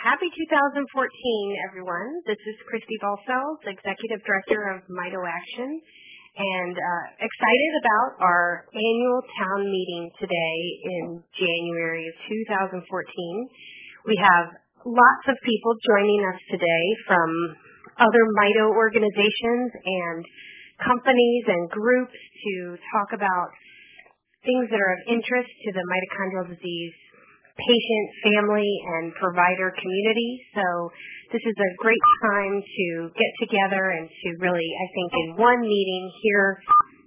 [0.00, 0.80] Happy 2014,
[1.68, 2.24] everyone.
[2.24, 5.68] This is Christy Balcells, Executive Director of Mito Action,
[6.40, 10.56] and uh, excited about our annual town meeting today
[10.88, 12.80] in January of 2014.
[14.08, 14.56] We have
[14.88, 17.28] lots of people joining us today from
[18.00, 20.24] other Mito organizations and
[20.80, 23.52] companies and groups to talk about
[24.48, 26.96] things that are of interest to the mitochondrial disease
[27.66, 30.30] patient, family, and provider community.
[30.56, 30.64] So
[31.32, 35.60] this is a great time to get together and to really, I think, in one
[35.60, 36.58] meeting hear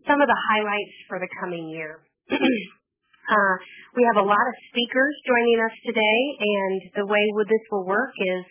[0.08, 2.04] some of the highlights for the coming year.
[2.32, 3.56] uh,
[3.96, 8.14] we have a lot of speakers joining us today, and the way this will work
[8.20, 8.44] is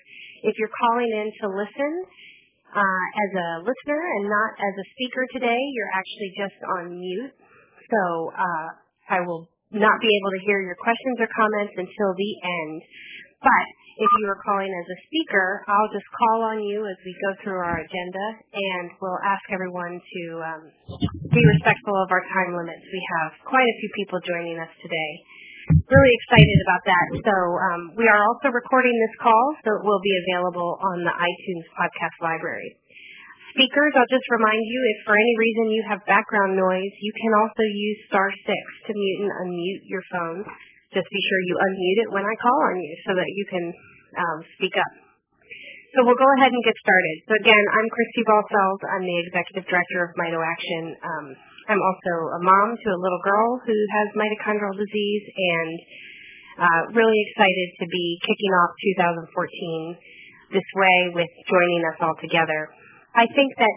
[0.43, 1.93] if you're calling in to listen
[2.73, 7.33] uh, as a listener and not as a speaker today, you're actually just on mute.
[7.93, 8.69] So uh,
[9.13, 12.79] I will not be able to hear your questions or comments until the end.
[13.41, 13.67] But
[13.99, 17.31] if you are calling as a speaker, I'll just call on you as we go
[17.43, 20.63] through our agenda, and we'll ask everyone to um,
[21.29, 22.85] be respectful of our time limits.
[22.87, 25.13] We have quite a few people joining us today.
[25.73, 27.07] Really excited about that.
[27.23, 31.15] So um, we are also recording this call, so it will be available on the
[31.15, 32.82] iTunes podcast library
[33.53, 37.33] speakers, I'll just remind you if for any reason you have background noise, you can
[37.37, 40.41] also use star six to mute and unmute your phone.
[40.93, 43.65] Just be sure you unmute it when I call on you so that you can
[44.21, 44.93] um, speak up.
[45.97, 47.17] So we'll go ahead and get started.
[47.29, 48.81] So again, I'm Christy Balcells.
[48.97, 50.97] I'm the Executive Director of Mito Action.
[51.05, 51.27] Um,
[51.69, 55.73] I'm also a mom to a little girl who has mitochondrial disease and
[56.65, 58.73] uh, really excited to be kicking off
[59.29, 62.73] 2014 this way with joining us all together.
[63.13, 63.75] I think that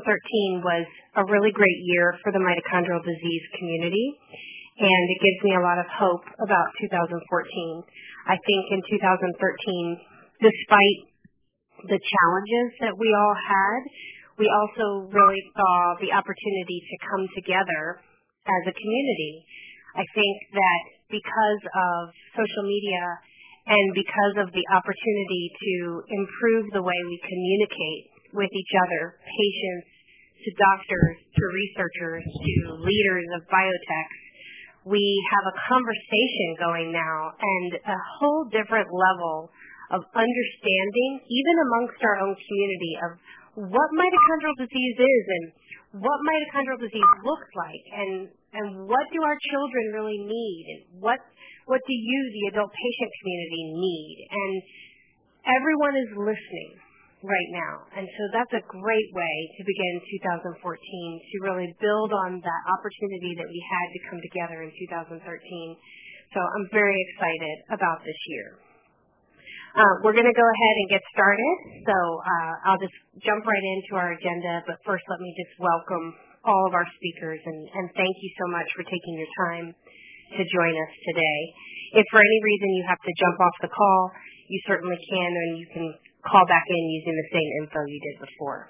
[0.00, 0.88] 2013 was
[1.20, 4.08] a really great year for the mitochondrial disease community,
[4.80, 7.12] and it gives me a lot of hope about 2014.
[8.24, 10.00] I think in 2013,
[10.40, 11.00] despite
[11.92, 13.80] the challenges that we all had,
[14.40, 18.00] we also really saw the opportunity to come together
[18.48, 19.44] as a community.
[19.92, 20.80] I think that
[21.12, 22.00] because of
[22.32, 23.04] social media
[23.68, 29.88] and because of the opportunity to improve the way we communicate with each other, patients
[30.40, 34.10] to doctors to researchers to leaders of biotech.
[34.88, 35.04] We
[35.36, 39.52] have a conversation going now and a whole different level
[39.92, 43.10] of understanding, even amongst our own community, of
[43.68, 45.44] what mitochondrial disease is and
[46.00, 48.12] what mitochondrial disease looks like and,
[48.56, 51.20] and what do our children really need and what
[51.70, 54.16] what do you, the adult patient community, need?
[54.26, 54.54] And
[55.54, 56.72] everyone is listening
[57.20, 57.74] right now.
[57.96, 59.94] And so that's a great way to begin
[60.56, 65.20] 2014 to really build on that opportunity that we had to come together in 2013.
[66.32, 68.56] So I'm very excited about this year.
[69.70, 71.54] Uh, we're going to go ahead and get started.
[71.86, 74.64] So uh, I'll just jump right into our agenda.
[74.66, 78.48] But first, let me just welcome all of our speakers and, and thank you so
[78.48, 79.66] much for taking your time
[80.40, 81.40] to join us today.
[82.00, 84.00] If for any reason you have to jump off the call,
[84.48, 85.86] you certainly can, and you can
[86.26, 88.68] call back in using the same info you did before.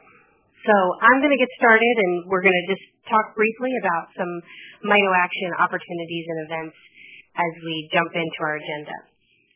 [0.67, 4.29] So I'm going to get started and we're going to just talk briefly about some
[4.85, 6.77] Mito Action opportunities and events
[7.33, 8.93] as we jump into our agenda.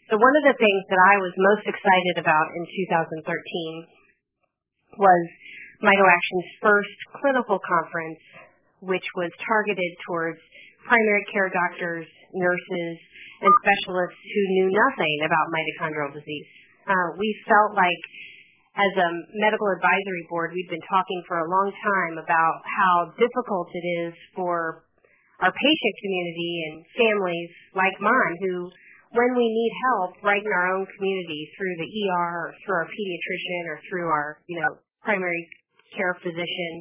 [0.09, 5.25] So one of the things that I was most excited about in 2013 was
[5.84, 8.21] Mito Action's first clinical conference,
[8.81, 10.41] which was targeted towards
[10.88, 12.97] primary care doctors, nurses,
[13.44, 16.49] and specialists who knew nothing about mitochondrial disease.
[16.84, 18.02] Uh, we felt like
[18.74, 19.08] as a
[19.38, 24.14] medical advisory board, we've been talking for a long time about how difficult it is
[24.34, 24.84] for
[25.40, 28.68] our patient community and families like mine who,
[29.14, 32.88] when we need help right in our own community through the ER or through our
[32.90, 34.70] pediatrician or through our, you know,
[35.06, 35.46] primary
[35.94, 36.72] care physician,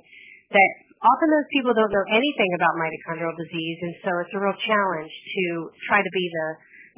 [0.49, 4.57] that often those people don't know anything about mitochondrial disease, and so it's a real
[4.65, 5.43] challenge to
[5.85, 6.47] try to be the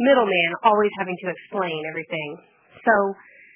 [0.07, 2.54] middleman, always having to explain everything
[2.85, 2.93] so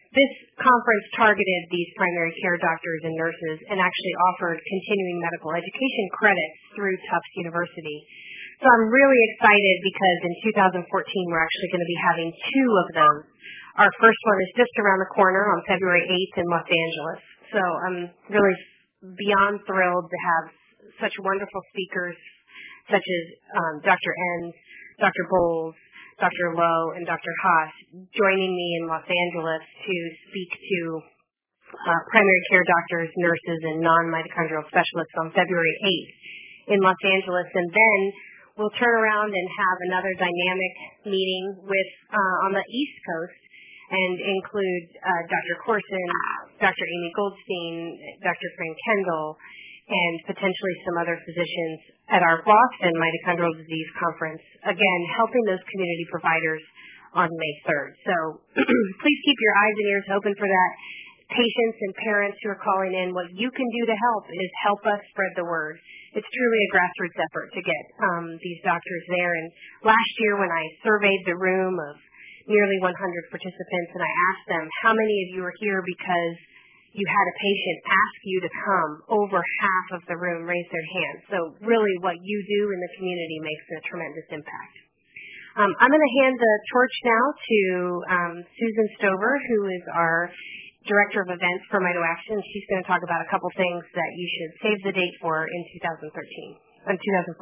[0.10, 6.06] this conference targeted these primary care doctors and nurses and actually offered continuing medical education
[6.18, 7.98] credits through Tufts University.
[8.58, 10.34] So I'm really excited because in
[10.82, 10.82] 2014
[11.30, 13.24] we're actually going to be having two of those.
[13.86, 17.22] Our first one is just around the corner on February 8th in Los Angeles.
[17.54, 18.00] So I'm
[18.34, 18.58] really
[19.14, 20.46] beyond thrilled to have
[21.06, 22.18] such wonderful speakers
[22.90, 23.24] such as
[23.54, 24.12] um, Dr.
[24.12, 24.58] Enns,
[24.98, 25.24] Dr.
[25.30, 25.78] Boles,
[26.20, 26.48] Dr.
[26.52, 27.34] Lowe and Dr.
[27.44, 27.72] Haas
[28.12, 29.96] joining me in Los Angeles to
[30.28, 30.80] speak to
[31.70, 37.48] uh, primary care doctors, nurses, and non-mitochondrial specialists on February 8th in Los Angeles.
[37.56, 38.00] And then
[38.60, 40.74] we'll turn around and have another dynamic
[41.08, 43.40] meeting with uh, on the East Coast
[43.90, 45.56] and include uh, Dr.
[45.66, 46.08] Corson,
[46.62, 46.86] Dr.
[46.86, 47.74] Amy Goldstein,
[48.22, 48.50] Dr.
[48.60, 49.40] Frank Kendall,
[49.90, 51.78] and potentially some other physicians
[52.14, 56.62] at our Boston Mitochondrial Disease Conference, again, helping those community providers
[57.18, 57.92] on May 3rd.
[58.06, 58.16] So
[59.02, 60.72] please keep your eyes and ears open for that.
[61.30, 64.82] Patients and parents who are calling in, what you can do to help is help
[64.90, 65.78] us spread the word.
[66.18, 69.34] It's truly a grassroots effort to get um, these doctors there.
[69.38, 69.48] And
[69.86, 71.96] last year when I surveyed the room of
[72.50, 72.94] nearly 100
[73.30, 76.34] participants and I asked them, how many of you are here because
[76.94, 80.90] you had a patient ask you to come, over half of the room raised their
[80.98, 81.18] hand.
[81.30, 84.76] So really what you do in the community makes a tremendous impact.
[85.58, 87.60] Um, I'm going to hand the torch now to
[88.10, 90.30] um, Susan Stover, who is our
[90.88, 92.40] Director of Events for Mito Action.
[92.54, 95.46] She's going to talk about a couple things that you should save the date for
[95.46, 96.10] in 2013,
[96.88, 97.36] in 2014.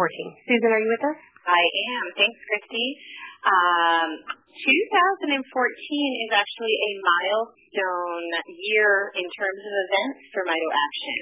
[0.49, 1.19] Susan, are you with us?
[1.45, 1.63] I
[1.93, 2.05] am.
[2.17, 2.87] Thanks, Christy.
[3.45, 4.09] Um,
[4.57, 11.19] 2014 is actually a milestone year in terms of events for Mito Action.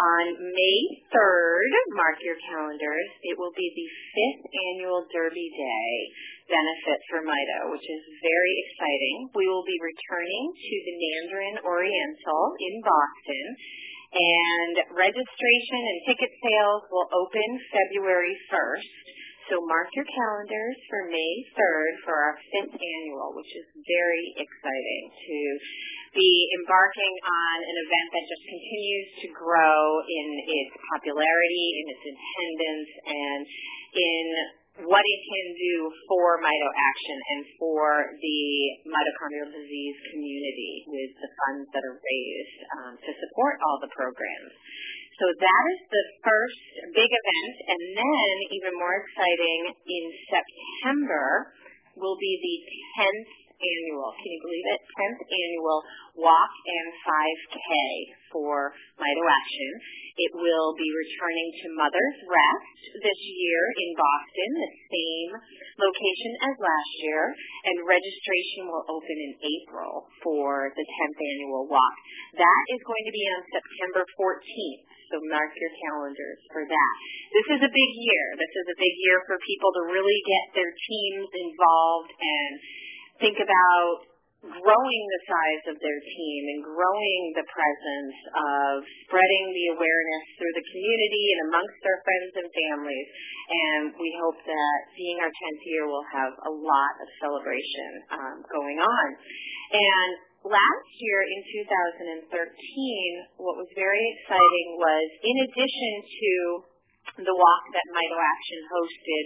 [0.00, 0.80] On May
[1.12, 5.92] 3rd, mark your calendars, it will be the fifth annual Derby Day
[6.48, 9.28] benefit for Mito, which is very exciting.
[9.36, 13.46] We will be returning to the Mandarin Oriental in Boston,
[14.10, 18.94] and registration and ticket sales will open February 1st.
[19.50, 25.04] So mark your calendars for May 3rd for our fifth annual, which is very exciting
[25.10, 25.38] to
[26.14, 26.30] be
[26.62, 32.90] embarking on an event that just continues to grow in its popularity, in its attendance,
[33.10, 33.42] and
[33.90, 34.26] in
[34.86, 35.76] what it can do
[36.08, 37.84] for Mito Action and for
[38.16, 38.40] the
[38.88, 44.52] mitochondrial disease community with the funds that are raised um, to support all the programs.
[45.20, 46.62] So that is the first
[46.96, 47.54] big event.
[47.76, 51.52] And then, even more exciting, in September
[52.00, 52.56] will be the
[52.96, 54.80] 10th annual, can you believe it?
[54.80, 55.78] 10th annual
[56.16, 57.68] Walk and 5K
[58.32, 59.70] for Mito Action.
[60.20, 65.30] It will be returning to Mother's Rest this year in Boston, the same
[65.80, 67.22] location as last year,
[67.72, 71.96] and registration will open in April for the 10th annual walk.
[72.36, 76.94] That is going to be on September 14th so mark your calendars for that.
[77.34, 78.26] This is a big year.
[78.38, 82.52] This is a big year for people to really get their teams involved and
[83.20, 89.66] think about growing the size of their team and growing the presence of spreading the
[89.76, 93.08] awareness through the community and amongst their friends and families.
[93.52, 98.36] And we hope that being our 10th year will have a lot of celebration um,
[98.48, 99.06] going on.
[99.76, 100.10] And
[100.48, 101.40] last year in
[102.24, 102.32] 2013,
[103.36, 106.32] what was very exciting was in addition to
[107.18, 109.24] the walk that Mito Action hosted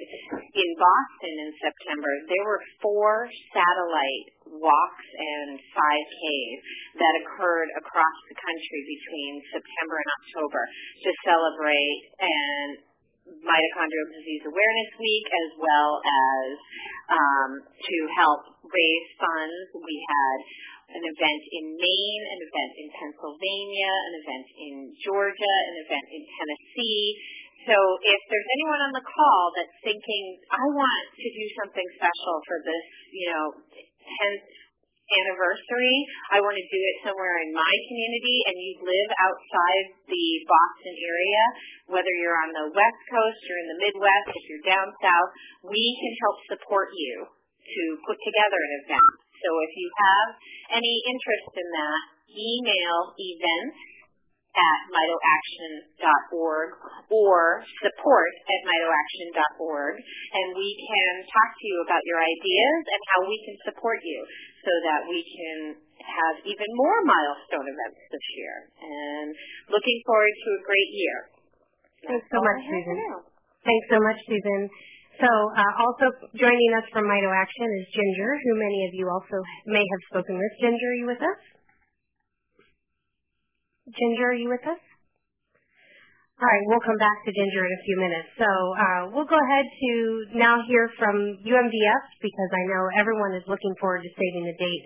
[0.56, 6.60] in Boston in September, there were four satellite walks and 5Ks
[6.96, 10.62] that occurred across the country between September and October
[11.04, 12.70] to celebrate and
[13.24, 16.48] Mitochondrial Disease Awareness Week as well as
[17.08, 19.80] um, to help raise funds.
[19.80, 20.38] We had
[20.92, 26.22] an event in Maine, an event in Pennsylvania, an event in Georgia, an event in
[26.36, 27.04] Tennessee.
[27.64, 32.34] So if there's anyone on the call that's thinking, I want to do something special
[32.44, 33.44] for this, you know,
[34.04, 34.48] 10th
[35.04, 35.96] anniversary,
[36.32, 40.96] I want to do it somewhere in my community and you live outside the Boston
[40.96, 41.44] area,
[41.88, 45.30] whether you're on the West Coast or in the Midwest, if you're down south,
[45.64, 49.14] we can help support you to put together an event.
[49.40, 50.28] So if you have
[50.80, 53.93] any interest in that, email events
[54.54, 56.68] at mitoaction.org
[57.10, 57.38] or
[57.82, 63.36] support at mitoaction.org and we can talk to you about your ideas and how we
[63.42, 64.20] can support you
[64.62, 65.58] so that we can
[66.04, 68.54] have even more milestone events this year.
[68.78, 69.28] And
[69.72, 71.16] looking forward to a great year.
[72.04, 72.96] Thanks so much, Susan.
[73.64, 74.60] Thanks so much, Susan.
[75.22, 79.38] So uh, also joining us from Mito Action is Ginger, who many of you also
[79.70, 80.52] may have spoken with.
[80.58, 81.53] Ginger, are you with us?
[83.84, 84.80] Ginger, are you with us?
[86.40, 88.28] All right, we'll come back to Ginger in a few minutes.
[88.40, 89.92] So uh, we'll go ahead to
[90.34, 91.14] now hear from
[91.46, 94.84] UMDF because I know everyone is looking forward to saving the date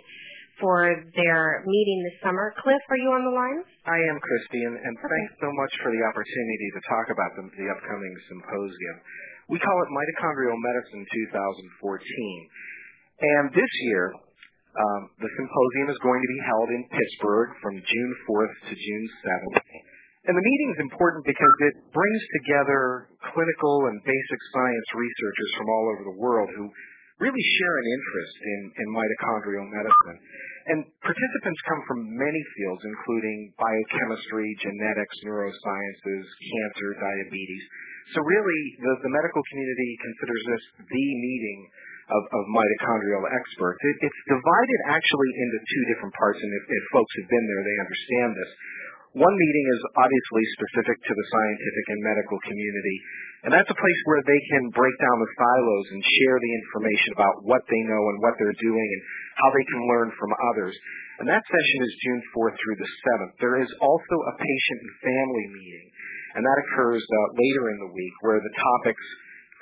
[0.60, 2.52] for their meeting this summer.
[2.58, 3.62] Cliff, are you on the line?
[3.86, 5.08] I am, Christy, and, and okay.
[5.08, 8.96] thanks so much for the opportunity to talk about the, the upcoming symposium.
[9.48, 12.02] We call it Mitochondrial Medicine 2014.
[13.18, 14.12] And this year,
[14.78, 19.06] Um, the symposium is going to be held in Pittsburgh from June 4th to June
[19.26, 19.58] 7th.
[20.30, 25.66] And the meeting is important because it brings together clinical and basic science researchers from
[25.66, 26.68] all over the world who
[27.18, 30.18] really share an interest in, in mitochondrial medicine.
[30.68, 37.64] And participants come from many fields, including biochemistry, genetics, neurosciences, cancer, diabetes.
[38.14, 41.60] So really, the, the medical community considers this the meeting
[42.08, 43.78] of, of mitochondrial experts.
[43.84, 47.62] It, it's divided actually into two different parts, and if, if folks have been there,
[47.64, 48.50] they understand this.
[49.16, 52.96] One meeting is obviously specific to the scientific and medical community,
[53.48, 57.10] and that's a place where they can break down the silos and share the information
[57.16, 59.02] about what they know and what they're doing and
[59.40, 60.76] how they can learn from others.
[61.18, 63.32] And that session is June 4th through the 7th.
[63.40, 65.88] There is also a patient and family meeting,
[66.36, 69.06] and that occurs uh, later in the week where the topics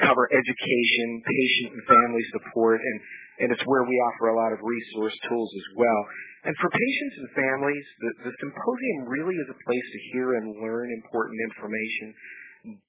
[0.03, 2.97] cover education, patient and family support, and,
[3.41, 6.00] and it's where we offer a lot of resource tools as well.
[6.45, 10.61] And for patients and families, the, the symposium really is a place to hear and
[10.61, 12.07] learn important information.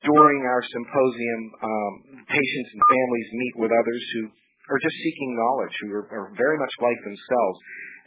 [0.03, 1.93] During our symposium, um,
[2.27, 4.21] patients and families meet with others who
[4.67, 7.57] are just seeking knowledge, who are, are very much like themselves.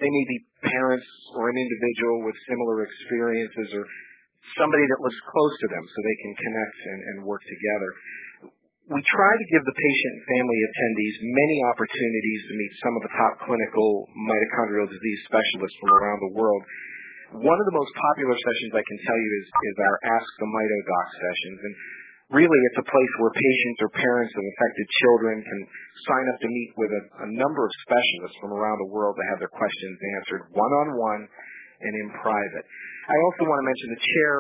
[0.02, 3.84] They may be parents or an individual with similar experiences or
[4.58, 7.90] somebody that lives close to them so they can connect and, and work together
[8.90, 13.02] we try to give the patient and family attendees many opportunities to meet some of
[13.06, 16.62] the top clinical mitochondrial disease specialists from around the world.
[17.38, 20.50] One of the most popular sessions I can tell you is, is our Ask the
[20.50, 21.58] Mito Doc sessions.
[21.62, 21.74] And
[22.34, 25.60] really, it's a place where patients or parents of affected children can
[26.10, 29.24] sign up to meet with a, a number of specialists from around the world to
[29.30, 31.22] have their questions answered one on one
[31.78, 32.66] and in private.
[33.06, 34.34] I also want to mention the chair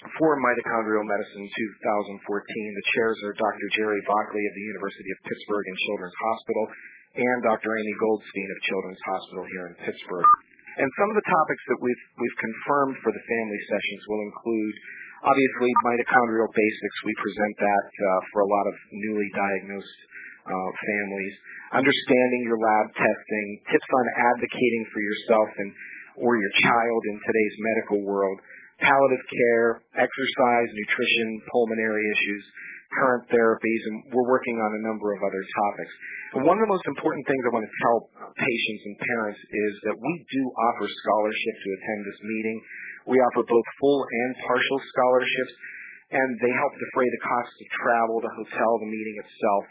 [0.00, 2.16] for Mitochondrial Medicine 2014.
[2.16, 3.66] The chairs are Dr.
[3.76, 6.64] Jerry Vockley of the University of Pittsburgh and Children's Hospital
[7.12, 7.68] and Dr.
[7.76, 10.28] Amy Goldstein of Children's Hospital here in Pittsburgh.
[10.80, 14.74] And some of the topics that we've, we've confirmed for the family sessions will include
[15.28, 16.96] obviously mitochondrial basics.
[17.04, 20.00] We present that uh, for a lot of newly diagnosed
[20.48, 21.34] uh, families.
[21.76, 24.06] Understanding your lab testing, tips on
[24.40, 25.70] advocating for yourself and
[26.16, 28.40] or your child in today's medical world
[28.82, 32.44] palliative care, exercise, nutrition, pulmonary issues,
[32.98, 35.92] current therapies, and we're working on a number of other topics.
[36.36, 37.98] And one of the most important things I want to tell
[38.36, 42.58] patients and parents is that we do offer scholarship to attend this meeting.
[43.08, 45.54] We offer both full and partial scholarships,
[46.12, 49.64] and they help defray the costs of travel, the hotel, the meeting itself.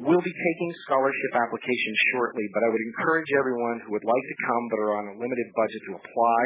[0.00, 4.36] We'll be taking scholarship applications shortly, but I would encourage everyone who would like to
[4.48, 6.42] come but are on a limited budget to apply.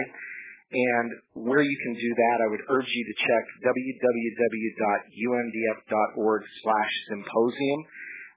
[0.67, 7.81] And where you can do that, I would urge you to check www.umdf.org slash symposium.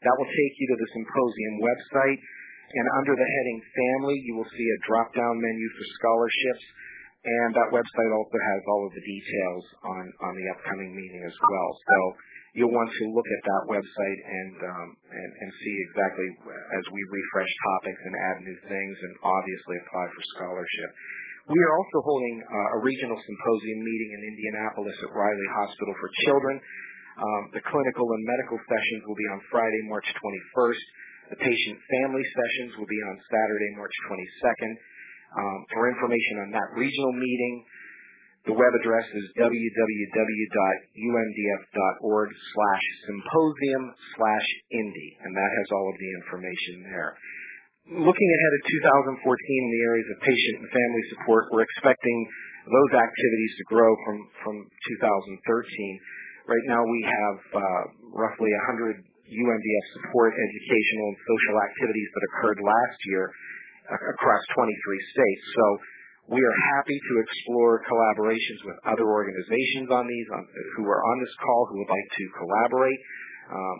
[0.05, 2.21] That will take you to the symposium website.
[2.69, 6.69] And under the heading Family, you will see a drop-down menu for scholarships.
[7.25, 11.33] And that website also has all of the details on, on the upcoming meeting as
[11.33, 11.71] well.
[11.73, 12.13] So
[12.53, 16.29] you'll want to look at that website and, um, and, and see exactly
[16.77, 20.93] as we refresh topics and add new things and obviously apply for scholarship.
[21.49, 26.05] We are also holding uh, a regional symposium meeting in Indianapolis at Riley Hospital for
[26.29, 26.61] Children.
[26.61, 30.85] Um, the clinical and medical sessions will be on Friday, March 21st.
[31.33, 34.77] The patient family sessions will be on Saturday, March 22nd.
[35.41, 37.65] Um, for information on that regional meeting,
[38.45, 46.13] the web address is www.umdf.org slash symposium slash indy, and that has all of the
[46.21, 47.17] information there.
[47.89, 48.63] Looking ahead at
[49.17, 52.17] 2014 in the areas of patient and family support, we're expecting
[52.69, 55.33] those activities to grow from, from 2013.
[56.45, 62.61] Right now we have uh, roughly 100 UMDF support, educational, and social activities that occurred
[62.61, 63.25] last year
[63.89, 64.69] across 23
[65.09, 65.43] states.
[65.57, 65.65] So
[66.37, 70.27] we are happy to explore collaborations with other organizations on these
[70.77, 73.01] who are on this call who would like to collaborate.
[73.49, 73.77] Um,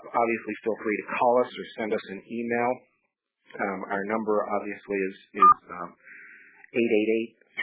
[0.00, 2.88] obviously, feel free to call us or send us an email
[3.58, 5.90] our number obviously is, is um,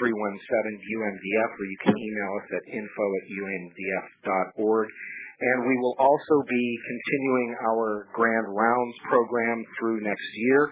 [0.04, 4.88] 888-317-UMDF, or you can email us at info at umdf.org.
[5.38, 10.66] And we will also be continuing our Grand Rounds program through next year.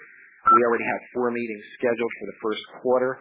[0.51, 3.17] We already have four meetings scheduled for the first quarter.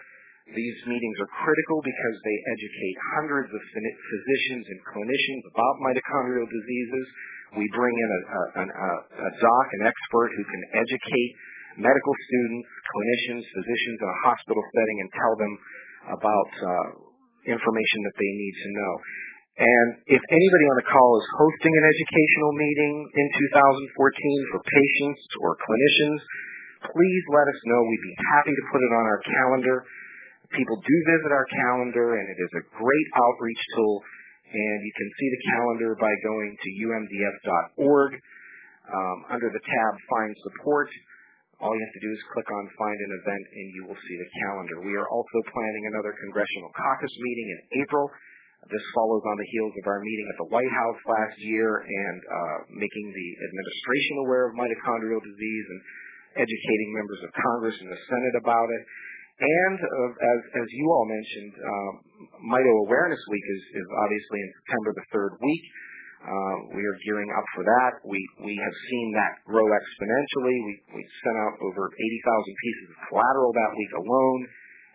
[0.52, 7.06] These meetings are critical because they educate hundreds of physicians and clinicians about mitochondrial diseases.
[7.56, 8.10] We bring in
[8.52, 11.32] a doc, an expert who can educate
[11.78, 15.52] medical students, clinicians, physicians in a hospital setting and tell them
[16.18, 16.88] about uh,
[17.48, 18.92] information that they need to know.
[19.54, 25.22] And if anybody on the call is hosting an educational meeting in 2014 for patients
[25.38, 26.20] or clinicians,
[26.90, 27.80] please let us know.
[27.86, 29.76] We'd be happy to put it on our calendar.
[30.58, 34.02] People do visit our calendar, and it is a great outreach tool.
[34.54, 38.12] And you can see the calendar by going to umdf.org
[38.84, 40.92] Um, under the tab Find Support,
[41.64, 44.16] all you have to do is click on Find an Event and you will see
[44.20, 44.84] the calendar.
[44.84, 48.04] We are also planning another Congressional Caucus meeting in April.
[48.68, 52.18] This follows on the heels of our meeting at the White House last year and
[52.20, 55.80] uh, making the administration aware of mitochondrial disease and
[56.44, 58.82] educating members of Congress and the Senate about it.
[59.40, 61.92] And uh, as, as you all mentioned, um,
[62.54, 65.64] Mito Awareness Week is, is obviously in September the third week.
[66.24, 67.92] Uh, we are gearing up for that.
[68.08, 70.56] We we have seen that grow exponentially.
[70.96, 74.40] We sent out over 80,000 pieces of collateral that week alone,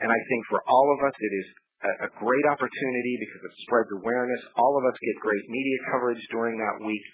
[0.02, 1.48] and I think for all of us it is
[2.04, 4.42] a, great opportunity because it spreads awareness.
[4.58, 7.06] All of us get great media coverage during that week,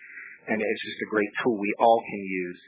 [0.48, 2.60] and it's just a great tool we all can use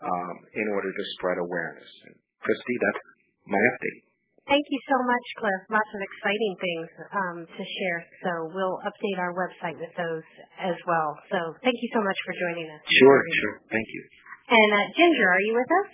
[0.00, 1.90] um, in order to spread awareness.
[2.08, 3.02] And Christy, that's
[3.50, 4.11] my update.
[4.50, 5.60] Thank you so much, Cliff.
[5.70, 8.00] Lots of exciting things um, to share.
[8.26, 10.26] So we'll update our website with those
[10.58, 11.14] as well.
[11.30, 12.82] So thank you so much for joining us.
[12.82, 13.54] Sure, sure.
[13.70, 14.02] Thank you.
[14.50, 15.90] And uh, Ginger, are you with us?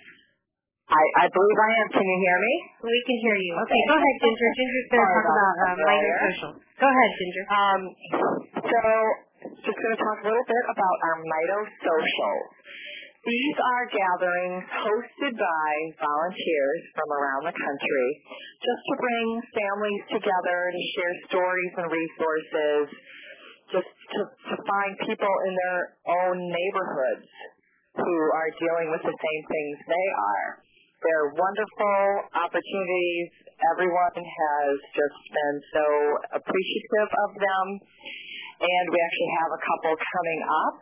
[0.89, 1.87] I, I believe I am.
[1.93, 2.53] Can you hear me?
[2.81, 3.53] We can hear you.
[3.61, 4.49] Okay, go ahead, Ginger.
[4.57, 6.51] Ginger's going to talk about um, Mito Social.
[6.81, 7.45] Go ahead, Ginger.
[7.53, 7.81] Um,
[8.57, 8.81] so,
[9.69, 12.35] just going to talk a little bit about our Mito Social.
[13.19, 18.09] These are gatherings hosted by volunteers from around the country
[18.63, 19.27] just to bring
[19.59, 22.83] families together to share stories and resources,
[23.75, 25.81] just to, to find people in their
[26.15, 27.27] own neighborhoods
[27.99, 30.63] who are dealing with the same things they are.
[31.03, 31.99] They're wonderful
[32.39, 33.29] opportunities.
[33.75, 35.85] Everyone has just been so
[36.39, 37.65] appreciative of them.
[38.63, 40.79] And we actually have a couple coming up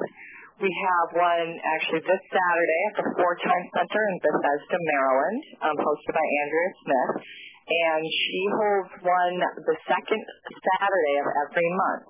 [0.57, 5.77] we have one actually this Saturday at the Four Tone Center in Bethesda, Maryland, um,
[5.77, 7.13] hosted by Andrea Smith.
[7.67, 12.09] And she holds one the second Saturday of every month.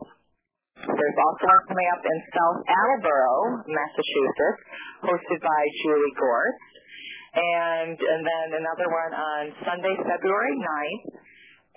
[0.80, 4.62] There's also one coming up in South Attleboro, Massachusetts,
[5.04, 6.72] hosted by Julie Gorst.
[7.36, 11.06] And, and then another one on Sunday, February 9th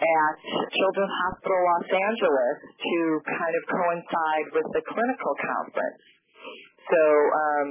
[0.01, 0.37] at
[0.71, 6.20] Children's Hospital Los Angeles to kind of coincide with the clinical conference.
[6.91, 7.69] So um,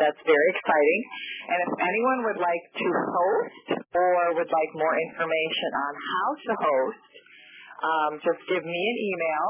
[0.00, 1.00] that's very exciting.
[1.52, 6.52] And if anyone would like to host or would like more information on how to
[6.56, 7.12] host,
[7.82, 9.48] um, just give me an email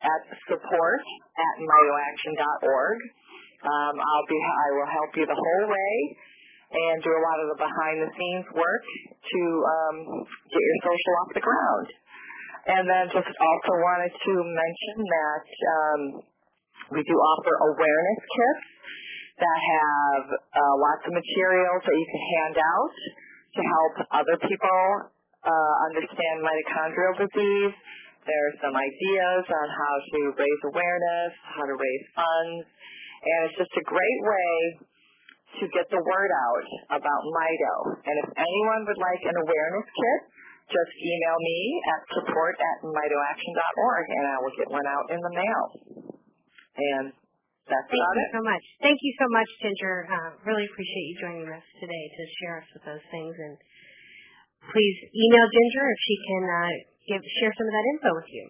[0.00, 1.02] at support
[1.36, 2.98] at mitoaction.org.
[3.60, 5.94] Um, I'll be, I will help you the whole way
[6.70, 8.84] and do a lot of the behind the scenes work
[9.20, 9.96] to um,
[10.48, 11.86] get your social off the ground.
[12.70, 16.00] And then just also wanted to mention that um,
[16.90, 18.64] we do offer awareness kits
[19.40, 22.94] that have uh, lots of materials that you can hand out
[23.56, 24.80] to help other people
[25.46, 27.74] uh, understand mitochondrial disease.
[28.28, 33.56] There are some ideas on how to raise awareness, how to raise funds, and it's
[33.56, 34.52] just a great way
[35.60, 36.66] to get the word out
[37.00, 37.74] about Mito.
[38.06, 40.20] And if anyone would like an awareness kit,
[40.70, 45.32] just email me at support at mitoaction.org and I will get one out in the
[45.34, 45.64] mail.
[46.76, 47.10] And
[47.70, 48.30] that's Thank about you it.
[48.34, 48.64] so much.
[48.82, 49.94] Thank you so much, Ginger.
[50.10, 53.34] Uh, really appreciate you joining us today to share us with those things.
[53.34, 53.54] And
[54.70, 56.72] please email Ginger if she can uh,
[57.10, 58.46] give share some of that info with you.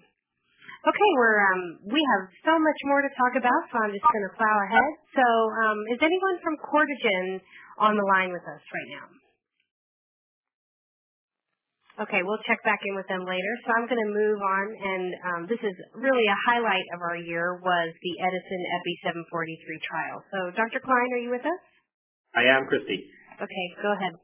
[0.81, 4.25] Okay, we're um, we have so much more to talk about, so I'm just going
[4.25, 4.91] to plow ahead.
[5.13, 5.27] So,
[5.61, 7.37] um, is anyone from Courtagen
[7.77, 9.07] on the line with us right now?
[12.01, 13.53] Okay, we'll check back in with them later.
[13.69, 17.21] So I'm going to move on, and um, this is really a highlight of our
[17.21, 18.95] year was the Edison Epi
[19.29, 19.29] 743
[19.85, 20.17] trial.
[20.33, 20.81] So, Dr.
[20.81, 21.63] Klein, are you with us?
[22.33, 23.05] I am, Christy.
[23.37, 24.17] Okay, go ahead.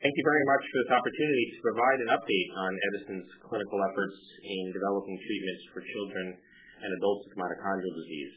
[0.00, 4.16] Thank you very much for this opportunity to provide an update on Edison's clinical efforts
[4.40, 6.26] in developing treatments for children
[6.80, 8.34] and adults with mitochondrial disease.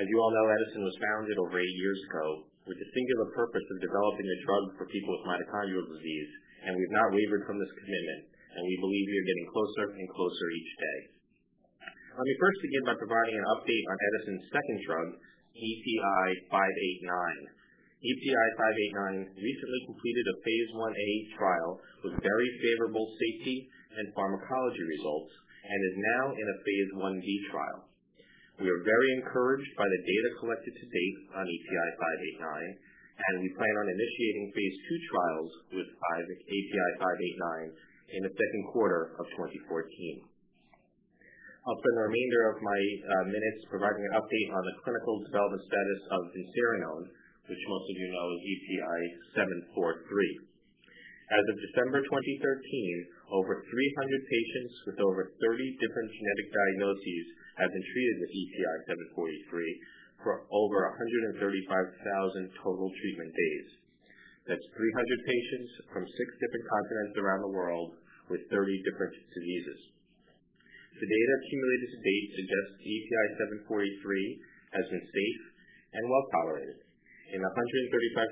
[0.00, 3.68] As you all know, Edison was founded over eight years ago with the singular purpose
[3.68, 6.32] of developing a drug for people with mitochondrial disease
[6.66, 8.22] and we've not wavered from this commitment,
[8.54, 10.98] and we believe we are getting closer and closer each day.
[12.18, 15.08] Let me first begin by providing an update on Edison's second drug,
[15.54, 17.58] EPI 589.
[17.98, 18.46] EPI
[19.30, 21.70] 589 recently completed a phase 1A trial
[22.06, 27.80] with very favorable safety and pharmacology results and is now in a phase 1B trial.
[28.58, 31.88] We are very encouraged by the data collected to date on EPI
[32.42, 32.87] 589
[33.18, 39.18] and we plan on initiating phase two trials with EPI 589 in the second quarter
[39.18, 40.22] of 2014.
[41.68, 45.60] I'll spend the remainder of my uh, minutes providing an update on the clinical development
[45.68, 47.06] status of vincerinone,
[47.44, 49.00] which most of you know is EPI
[49.76, 50.48] 743.
[51.28, 52.16] As of December 2013,
[53.36, 57.26] over 300 patients with over 30 different genetic diagnoses
[57.60, 58.76] have been treated with EPI
[59.20, 59.44] 743,
[60.22, 61.38] for over 135,000
[62.58, 63.68] total treatment days.
[64.48, 68.00] That's 300 patients from six different continents around the world
[68.32, 69.80] with 30 different diseases.
[70.98, 73.26] The data accumulated to date suggests EPI
[73.70, 75.42] 743 has been safe
[75.94, 76.78] and well tolerated.
[77.28, 77.52] In 135,000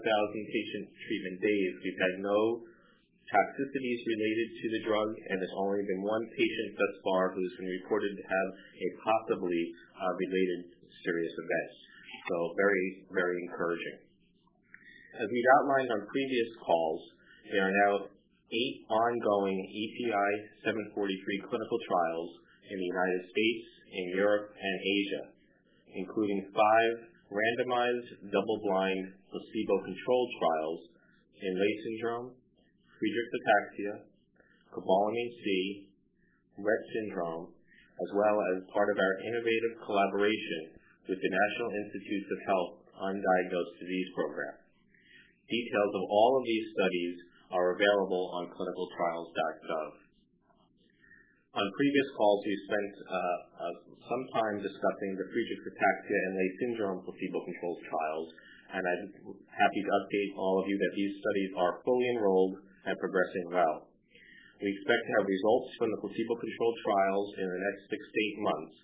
[0.02, 2.64] patient treatment days, we've had no
[3.28, 7.70] toxicities related to the drug, and there's only been one patient thus far who's been
[7.82, 9.62] reported to have a possibly
[10.00, 10.60] uh, related
[11.04, 11.70] serious event.
[12.28, 13.98] So very, very encouraging.
[15.16, 17.02] As we've outlined on previous calls,
[17.52, 17.92] there are now
[18.52, 20.30] eight ongoing EPI
[20.64, 22.30] 743 clinical trials
[22.70, 25.24] in the United States, in Europe, and Asia,
[25.94, 26.94] including five
[27.30, 30.80] randomized, double-blind, placebo-controlled trials
[31.42, 32.28] in Leigh syndrome,
[32.98, 33.94] Friedreich's ataxia,
[34.74, 35.46] cobalamin C,
[36.58, 37.52] Rett syndrome,
[37.96, 40.76] as well as part of our innovative collaboration
[41.06, 44.58] with the National Institutes of Health Undiagnosed Disease Program.
[45.46, 47.14] Details of all of these studies
[47.54, 49.90] are available on clinicaltrials.gov.
[51.56, 56.54] On previous calls, we spent uh, uh, some time discussing the Friedreich's ataxia and Leigh
[56.60, 58.28] syndrome placebo-controlled trials,
[58.74, 59.04] and I'm
[59.46, 63.88] happy to update all of you that these studies are fully enrolled and progressing well.
[64.58, 68.38] We expect to have results from the placebo-controlled trials in the next six to eight
[68.42, 68.74] months,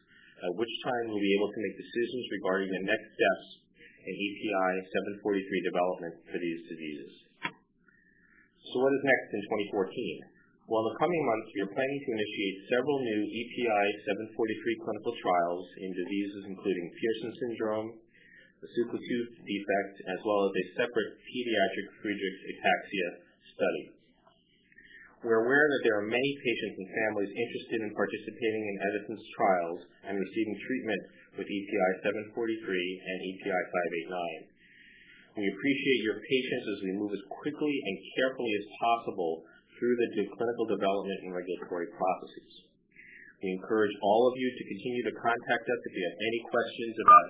[0.42, 3.46] at which time we'll be able to make decisions regarding the next steps
[4.02, 4.70] in EPI
[5.22, 7.12] 743 development for these diseases.
[8.72, 9.42] So what is next in
[9.78, 10.66] 2014?
[10.66, 13.84] Well, in the coming months, we are planning to initiate several new EPI
[14.34, 17.88] 743 clinical trials in diseases including Pearson syndrome,
[18.62, 19.10] the SUCLA2
[19.42, 23.08] defect, as well as a separate pediatric Friedreich's ataxia
[23.58, 24.01] study.
[25.22, 29.80] We're aware that there are many patients and families interested in participating in Edison's trials
[30.10, 31.02] and receiving treatment
[31.38, 31.90] with EPI
[32.34, 33.62] 743 and EPI
[34.50, 35.38] 589.
[35.38, 39.46] We appreciate your patience as we move as quickly and carefully as possible
[39.78, 42.66] through the clinical development and regulatory processes.
[43.46, 46.94] We encourage all of you to continue to contact us if you have any questions
[46.98, 47.26] about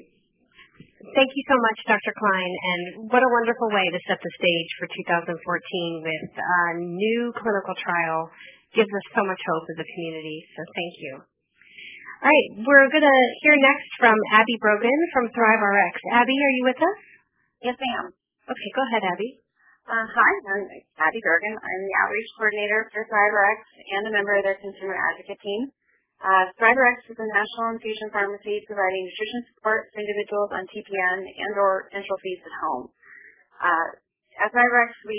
[1.03, 2.15] Thank you so much, Dr.
[2.17, 7.21] Klein, and what a wonderful way to set the stage for 2014 with a new
[7.37, 8.31] clinical trial.
[8.73, 11.15] Gives us so much hope as a community, so thank you.
[12.25, 15.95] All right, we're going to hear next from Abby Brogan from ThriveRx.
[16.17, 17.01] Abby, are you with us?
[17.67, 18.15] Yes, ma'am.
[18.49, 19.42] Okay, go ahead, Abby.
[19.83, 20.63] Uh, hi, I'm
[20.95, 21.59] Abby Bergen.
[21.59, 23.59] I'm the outreach coordinator for ThriveRx
[23.99, 25.75] and a member of their consumer advocate team.
[26.23, 31.53] Uh, ThriveRx is a national infusion pharmacy providing nutrition support to individuals on TPN and
[31.59, 32.95] or enteral at home.
[33.59, 33.89] Uh,
[34.47, 35.19] at ThriveRx, we,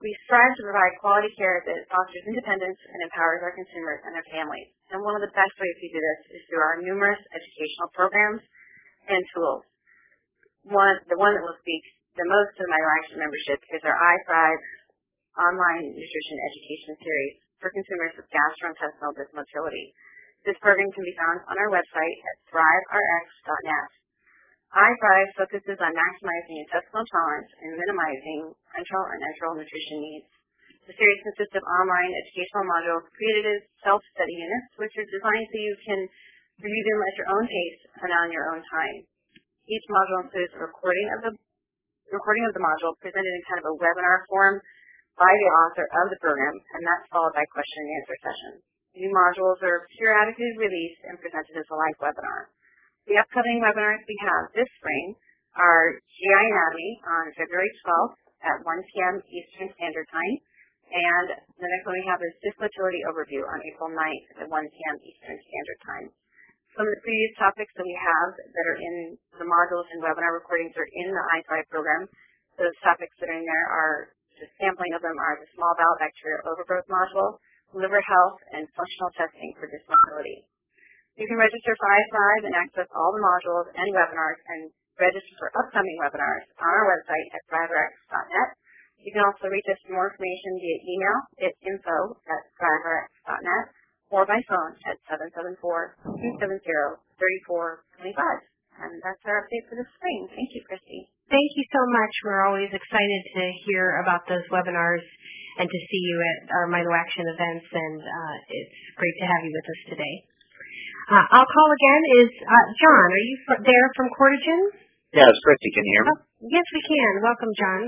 [0.00, 4.28] we strive to provide quality care that fosters independence and empowers our consumers and their
[4.32, 4.72] families.
[4.88, 8.40] And one of the best ways we do this is through our numerous educational programs
[9.12, 9.68] and tools.
[10.64, 14.62] One, the one that will speak the most of Mito Action membership is our iThrive
[15.40, 19.96] online nutrition education series for consumers with gastrointestinal dysmotility.
[20.44, 23.90] This program can be found on our website at thriverx.net.
[24.76, 30.28] iThrive focuses on maximizing intestinal tolerance and minimizing enteral and enteral nutrition needs.
[30.84, 35.56] The series consists of online educational modules created as self-study units, which are designed so
[35.64, 36.00] you can
[36.60, 39.08] review them at your own pace and on your own time.
[39.64, 41.32] Each module includes a recording of the
[42.12, 44.60] recording of the module presented in kind of a webinar form
[45.16, 48.60] by the author of the program, and that's followed by question and answer sessions.
[48.92, 52.52] New modules are periodically released and presented as a live webinar.
[53.08, 55.16] The upcoming webinars we have this spring
[55.56, 59.14] are GI Anatomy on February 12th at 1 p.m.
[59.32, 60.36] Eastern Standard Time,
[60.92, 64.96] and the next one we have is Dysmotility Overview on April 9th at 1 p.m.
[65.00, 66.06] Eastern Standard Time.
[66.72, 70.32] Some of the previous topics that we have that are in the modules and webinar
[70.32, 72.08] recordings are in the iThrive program.
[72.56, 73.96] Those topics that are in there are
[74.40, 77.36] the sampling of them are the small bowel bacterial overgrowth module,
[77.76, 80.48] liver health, and functional testing for dysmotility.
[81.20, 85.52] You can register for iThrive and access all the modules and webinars and register for
[85.60, 88.48] upcoming webinars on our website at thriverx.net.
[89.04, 93.81] You can also reach us for more information via email at info at thriverx.net
[94.12, 95.00] or by phone at
[95.40, 98.20] 774-270-3425.
[98.82, 100.28] And that's our update for the spring.
[100.36, 101.08] Thank you, Christy.
[101.32, 102.12] Thank you so much.
[102.28, 105.04] We're always excited to hear about those webinars
[105.60, 109.42] and to see you at our Mito Action events, and uh, it's great to have
[109.44, 110.14] you with us today.
[111.12, 112.00] Uh, I'll call again.
[112.24, 113.08] Is uh, John?
[113.12, 114.60] Are you there from Courtagen?
[115.12, 115.68] Yes, Christy.
[115.76, 116.12] Can you hear me?
[116.16, 117.12] Oh, yes, we can.
[117.20, 117.80] Welcome, John.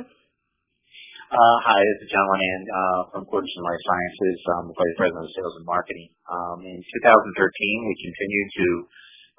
[1.34, 4.38] Uh, hi, this is John Lanian uh, from Courtagen Life Sciences.
[4.54, 6.06] I'm the Vice President of Sales and Marketing.
[6.30, 8.68] Um, in 2013, we continued to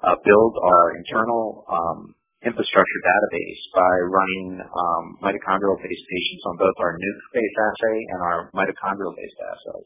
[0.04, 2.12] uh, build our internal um,
[2.44, 9.40] infrastructure database by running um, mitochondrial-based patients on both our nuke-based assay and our mitochondrial-based
[9.56, 9.80] assay.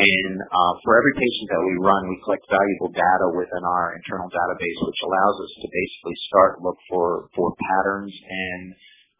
[0.00, 0.36] And
[0.80, 5.00] for every patient that we run, we collect valuable data within our internal database, which
[5.04, 8.72] allows us to basically start look for patterns and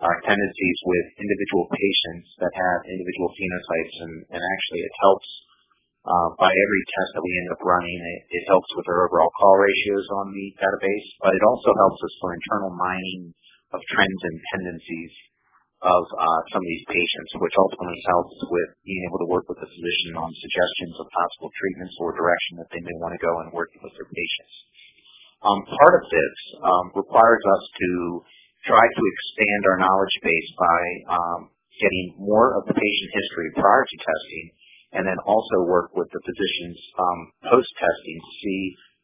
[0.05, 5.29] our tendencies with individual patients that have individual phenotypes, and, and actually it helps
[6.05, 7.97] uh, by every test that we end up running.
[7.97, 12.01] It, it helps with our overall call ratios on the database, but it also helps
[12.05, 13.33] us for internal mining
[13.73, 15.13] of trends and tendencies
[15.85, 19.61] of uh, some of these patients, which ultimately helps with being able to work with
[19.61, 23.33] the physician on suggestions of possible treatments or direction that they may want to go
[23.45, 24.55] in working with their patients.
[25.45, 27.91] Um, part of this um, requires us to
[28.65, 30.81] try to expand our knowledge base by
[31.13, 31.41] um,
[31.81, 34.47] getting more of the patient history prior to testing,
[34.95, 38.61] and then also work with the physicians um, post-testing to see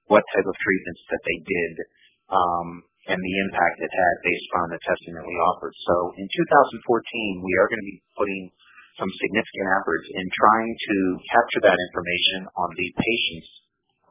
[0.08, 1.72] what type of treatments that they did
[2.30, 2.68] um,
[3.10, 5.74] and the impact it had based on the testing that we offered.
[5.86, 8.42] So in 2014, we are going to be putting
[8.98, 10.96] some significant efforts in trying to
[11.30, 13.50] capture that information on the patient's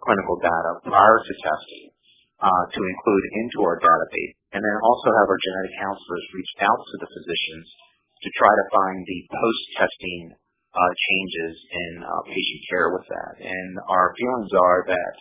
[0.02, 1.86] clinical data prior to testing
[2.48, 6.96] to include into our database, and then also have our genetic counselors reach out to
[7.04, 7.68] the physicians
[8.24, 10.36] to try to find the post-testing
[10.70, 13.34] uh, changes in uh, patient care with that.
[13.42, 15.16] And our feelings are that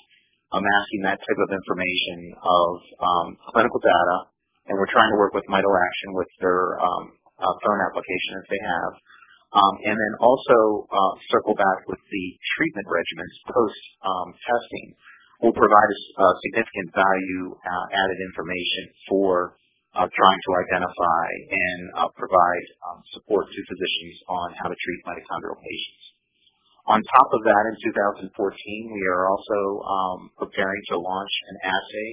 [0.52, 4.16] amassing that type of information of um, clinical data,
[4.68, 7.04] and we're trying to work with Mito Action with their um,
[7.36, 8.92] uh, phone application that they have,
[9.56, 12.24] um, and then also uh, circle back with the
[12.56, 14.96] treatment regimens post um, testing
[15.40, 19.54] will provide us uh, significant value uh, added information for
[19.94, 21.80] uh, trying to identify and
[22.14, 26.04] provide um, support to physicians on how to treat mitochondrial patients.
[26.88, 32.10] On top of that, in 2014, we are also um, preparing to launch an assay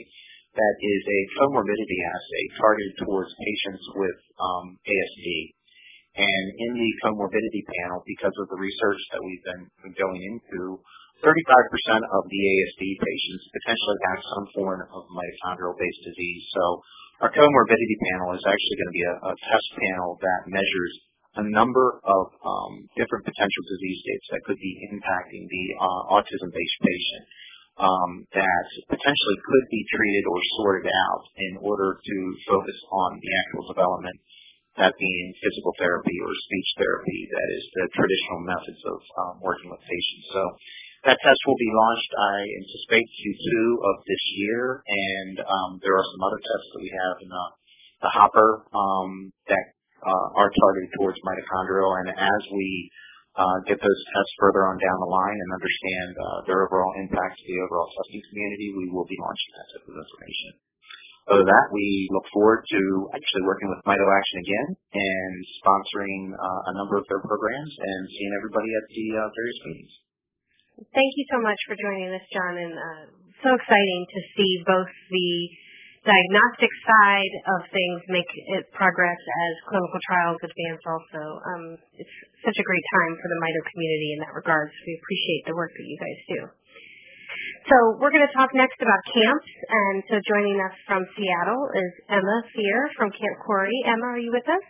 [0.55, 5.27] that is a comorbidity assay targeted towards patients with um, ASD.
[6.15, 10.79] And in the comorbidity panel, because of the research that we've been going into,
[11.23, 11.31] 35%
[12.11, 16.43] of the ASD patients potentially have some form of mitochondrial-based disease.
[16.51, 16.63] So
[17.23, 20.93] our comorbidity panel is actually going to be a, test panel that measures
[21.39, 26.79] a number of um, different potential disease states that could be impacting the uh, autism-based
[26.83, 27.23] patient
[27.75, 32.15] um, that potentially could be treated or sorted out in order to
[32.47, 34.15] focus on the actual development,
[34.79, 39.71] that being physical therapy or speech therapy, that is the traditional methods of um, working
[39.71, 40.27] with patients.
[41.05, 46.01] That test will be launched, I anticipate, Q2 of this year, and um, there are
[46.01, 47.45] some other tests that we have in the,
[48.09, 49.65] hopper um, that
[50.01, 51.93] uh, are targeted towards mitochondrial.
[52.01, 52.89] And as we
[53.37, 57.37] uh, get those tests further on down the line and understand uh, their overall impact
[57.37, 60.51] to the overall testing community, we will be launching that type of information.
[61.29, 62.81] Other than that, we look forward to
[63.13, 68.33] actually working with Mito Action again and sponsoring a number of their programs and seeing
[68.41, 70.04] everybody at the various meetings.
[70.75, 73.03] Thank you so much for joining us, John, and uh,
[73.39, 75.31] so exciting to see both the
[76.03, 78.27] diagnostic side of things make
[78.59, 81.23] it progress as clinical trials advance also.
[81.47, 81.63] Um,
[81.95, 84.67] it's such a great time for the Mito community in that regard.
[84.67, 86.39] So we appreciate the work that you guys do.
[87.71, 91.91] So we're going to talk next about camps, and so joining us from Seattle is
[92.11, 93.79] Emma Fear from Camp Korey.
[93.87, 94.65] Emma, are you with us?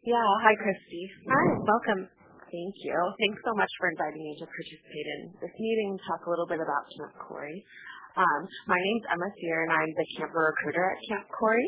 [0.00, 0.16] Yeah.
[0.48, 1.12] Hi, Christy.
[1.28, 1.44] Hi.
[1.60, 2.08] Welcome.
[2.52, 2.92] Thank you.
[3.16, 6.44] Thanks so much for inviting me to participate in this meeting and talk a little
[6.44, 7.64] bit about Camp Korey.
[8.12, 11.64] Um, my is Emma Sear, and I'm the camper recruiter at Camp Korey.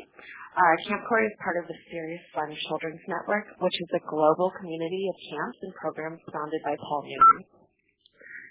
[0.52, 4.52] Uh, Camp Korey is part of the Serious Fun Children's Network, which is a global
[4.60, 7.48] community of camps and programs founded by Paul Newman.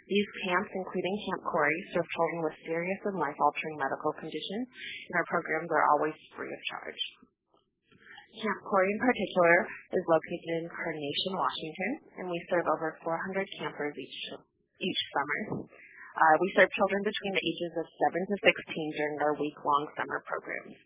[0.10, 5.28] These camps, including Camp Korey, serve children with serious and life-altering medical conditions, and our
[5.30, 7.02] programs are always free of charge.
[8.34, 9.56] Camp Korey in particular
[9.94, 14.20] is located in Carnation, Washington, and we serve over 400 campers each
[14.82, 15.64] each summer.
[15.64, 20.22] Uh, we serve children between the ages of 7 to 16 during our week-long summer
[20.26, 20.78] programs.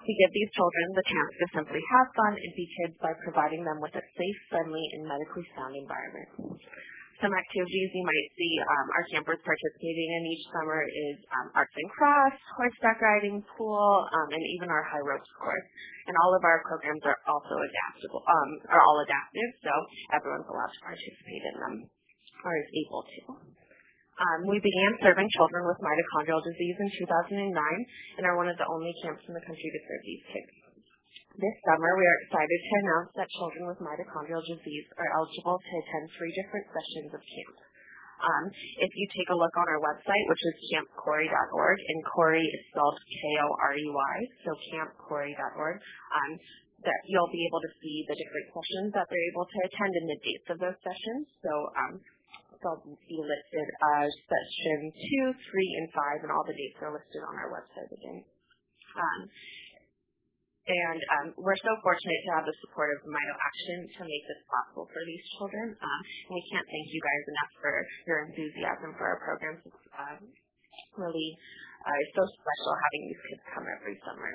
[0.00, 3.64] We give these children the chance to simply have fun and be kids by providing
[3.64, 6.56] them with a safe, friendly, and medically sound environment.
[7.20, 11.76] Some activities you might see um, our campers participating in each summer is um, arts
[11.76, 15.68] and crafts, horseback riding, pool, um, and even our high ropes course.
[16.08, 19.72] And all of our programs are also adaptable, um, are all adaptive, so
[20.16, 21.74] everyone's allowed to participate in them
[22.40, 23.20] or is able to.
[24.20, 27.52] Um, we began serving children with mitochondrial disease in 2009
[28.16, 30.59] and are one of the only camps in the country to serve these kids.
[31.38, 35.72] This summer, we are excited to announce that children with mitochondrial disease are eligible to
[35.78, 37.56] attend three different sessions of camp.
[38.20, 38.44] Um,
[38.84, 42.98] if you take a look on our website, which is campkorey.org, and Korey is spelled
[43.00, 46.30] K-O-R-E-Y, so campkorey.org, um,
[46.84, 50.06] that you'll be able to see the different sessions that they're able to attend and
[50.12, 51.24] the dates of those sessions.
[51.40, 51.92] So um,
[52.60, 53.68] they'll be listed
[54.04, 57.88] as session two, three, and five, and all the dates are listed on our website
[57.88, 58.20] again.
[58.96, 59.20] Um,
[60.70, 64.42] and um, we're so fortunate to have the support of Mito Action to make this
[64.46, 65.74] possible for these children.
[65.74, 67.74] Um, and we can't thank you guys enough for
[68.06, 69.60] your enthusiasm for our programs.
[69.66, 70.18] It's um,
[70.94, 71.30] really
[71.82, 74.30] uh, so special having these kids come every summer.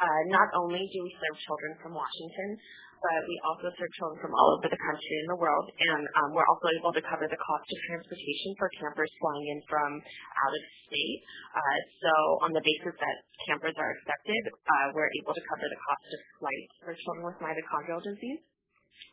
[0.00, 2.56] Uh, not only do we serve children from Washington,
[3.00, 6.36] but we also serve children from all over the country and the world, and um,
[6.36, 10.52] we're also able to cover the cost of transportation for campers flying in from out
[10.52, 11.20] of state.
[11.56, 12.12] Uh, so
[12.44, 13.16] on the basis that
[13.48, 17.38] campers are accepted, uh, we're able to cover the cost of flights for children with
[17.40, 18.44] mitochondrial disease.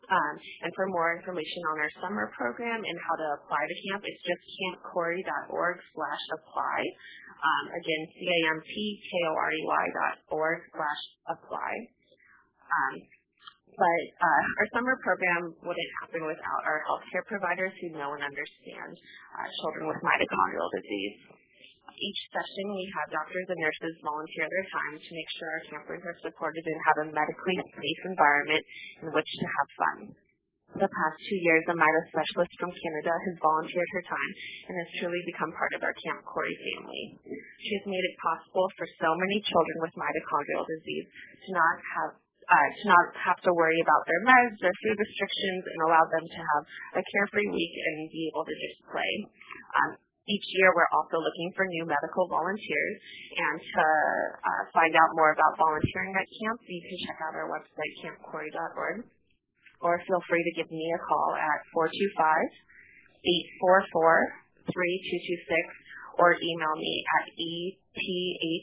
[0.08, 4.00] Um, and for more information on our summer program and how to apply to camp,
[4.04, 6.80] it's just campkorey.org slash apply.
[7.38, 11.72] Um, again, C-A-M-P-K-O-R-E-Y dot org slash apply.
[12.66, 12.94] Um,
[13.78, 18.92] but uh, our summer program wouldn't happen without our healthcare providers who know and understand
[19.38, 21.38] uh, children with mitochondrial disease.
[21.98, 26.02] Each session, we have doctors and nurses volunteer their time to make sure our campers
[26.06, 28.62] are supported and have a medically safe environment
[29.02, 29.98] in which to have fun.
[30.76, 34.32] The past two years, a Mito specialist from Canada has volunteered her time
[34.68, 37.16] and has truly become part of our Camp Korey family.
[37.64, 42.12] She has made it possible for so many children with mitochondrial disease to not have
[42.48, 46.24] uh, to not have to worry about their meds, their food restrictions, and allow them
[46.24, 46.62] to have
[46.96, 49.12] a carefree week and be able to just play.
[49.76, 52.96] Um, each year, we're also looking for new medical volunteers.
[53.36, 53.84] And to
[54.44, 59.08] uh, find out more about volunteering at camp, you can check out our website, campkorey.org,
[59.80, 62.18] or feel free to give me a call at 425
[63.62, 65.88] 844 3226
[66.18, 68.58] or email me at ephier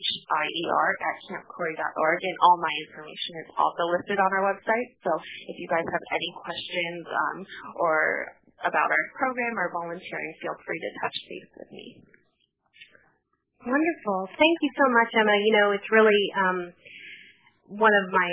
[0.99, 2.19] at campkorey.org.
[2.19, 4.89] And all my information is also listed on our website.
[5.07, 7.37] So if you guys have any questions um,
[7.79, 8.27] or
[8.67, 11.87] about our program or volunteering, feel free to touch base with me.
[13.65, 14.29] Wonderful.
[14.35, 15.35] Thank you so much, Emma.
[15.41, 16.59] You know, it's really um,
[17.81, 18.29] one of my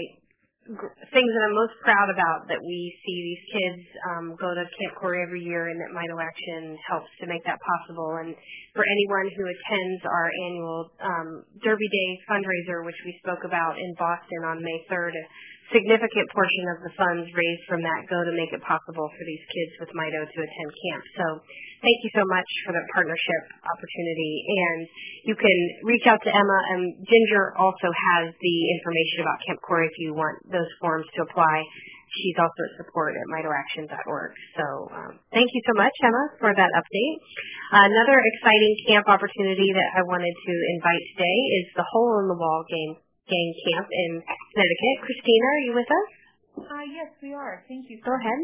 [0.63, 3.83] things that I'm most proud about that we see these kids
[4.15, 7.59] um, go to Camp Korey every year and that Mito Action helps to make that
[7.59, 8.23] possible.
[8.23, 8.31] And
[8.71, 11.29] for anyone who attends our annual um,
[11.67, 15.19] Derby Day fundraiser, which we spoke about in Boston on May 3rd,
[15.71, 19.45] significant portion of the funds raised from that go to make it possible for these
[19.47, 21.03] kids with Mito to attend camp.
[21.15, 21.25] So
[21.81, 24.35] thank you so much for the partnership opportunity.
[24.49, 24.81] And
[25.31, 25.57] you can
[25.87, 30.13] reach out to Emma, and Ginger also has the information about Camp Korey if you
[30.19, 31.63] want those forms to apply.
[32.13, 34.31] She's also at support at mitoaction.org.
[34.61, 37.17] So um, thank you so much, Emma, for that update.
[37.73, 42.37] Another exciting camp opportunity that I wanted to invite today is the Hole in the
[42.37, 43.01] Wall game
[43.33, 44.97] gang camp in Connecticut.
[45.09, 46.09] Christina, are you with us?
[46.53, 47.65] Uh, yes, we are.
[47.65, 47.97] Thank you.
[48.05, 48.41] Go ahead.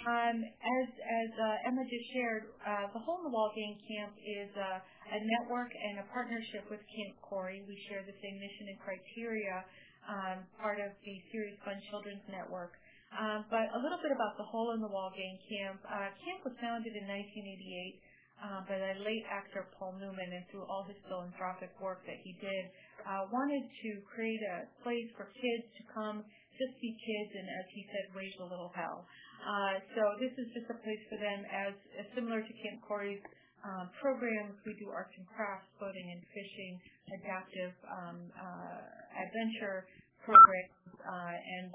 [0.00, 4.12] Um, as as uh, Emma just shared, uh, the Hole in the Wall Gang Camp
[4.20, 7.64] is uh, a network and a partnership with Camp Korey.
[7.64, 9.64] We share the same mission and criteria,
[10.08, 12.76] um, part of the Serious Fun Children's Network.
[13.12, 15.80] Um, but a little bit about the Hole in the Wall Gang Camp.
[15.84, 18.00] Uh, camp was founded in 1988
[18.40, 22.32] uh, by the late actor Paul Newman, and through all his philanthropic work that he
[22.40, 22.64] did,
[23.04, 26.24] uh, wanted to create a place for kids to come,
[26.56, 29.04] just be kids, and as he said, raise a little hell.
[29.40, 33.20] Uh, so this is just a place for them, as, as similar to Camp Korey's
[33.64, 34.56] uh, programs.
[34.64, 36.72] We do arts and crafts, boating and fishing,
[37.20, 38.80] adaptive um, uh,
[39.16, 39.88] adventure
[40.20, 41.72] programs, uh, and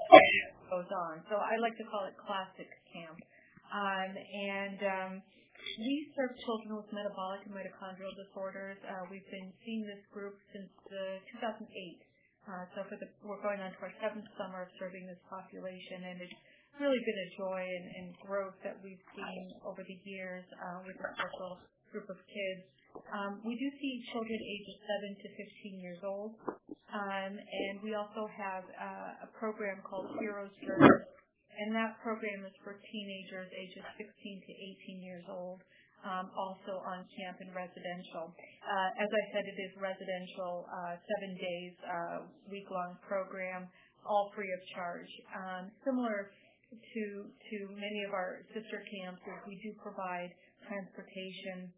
[0.70, 1.22] goes on.
[1.30, 3.18] So I like to call it classic camp.
[3.66, 5.12] Um, and um,
[5.74, 8.78] we serve children with metabolic and mitochondrial disorders.
[8.86, 11.66] Uh, we've been seeing this group since uh, 2008.
[12.46, 12.86] Uh, so
[13.26, 16.38] we're going on to our seventh summer of serving this population, and it's
[16.78, 21.10] really been a joy and, growth that we've seen over the years uh, with this
[21.18, 21.58] special
[21.90, 22.62] group of kids.
[23.10, 25.28] Um, we do see children ages 7 to
[25.74, 26.38] 15 years old,
[26.94, 28.62] um, and we also have
[29.26, 30.94] a program called Heroes Journey,
[31.58, 34.08] and that program is for teenagers ages 16
[34.46, 34.52] to
[35.00, 35.60] 18 years old,
[36.04, 38.30] um, also on camp and residential.
[38.62, 42.18] Uh, as I said, it is residential, uh, seven days, uh,
[42.52, 43.66] week-long program,
[44.04, 45.10] all free of charge.
[45.34, 46.30] Um, similar
[46.70, 50.34] to to many of our sister camps, we do provide
[50.66, 51.70] transportation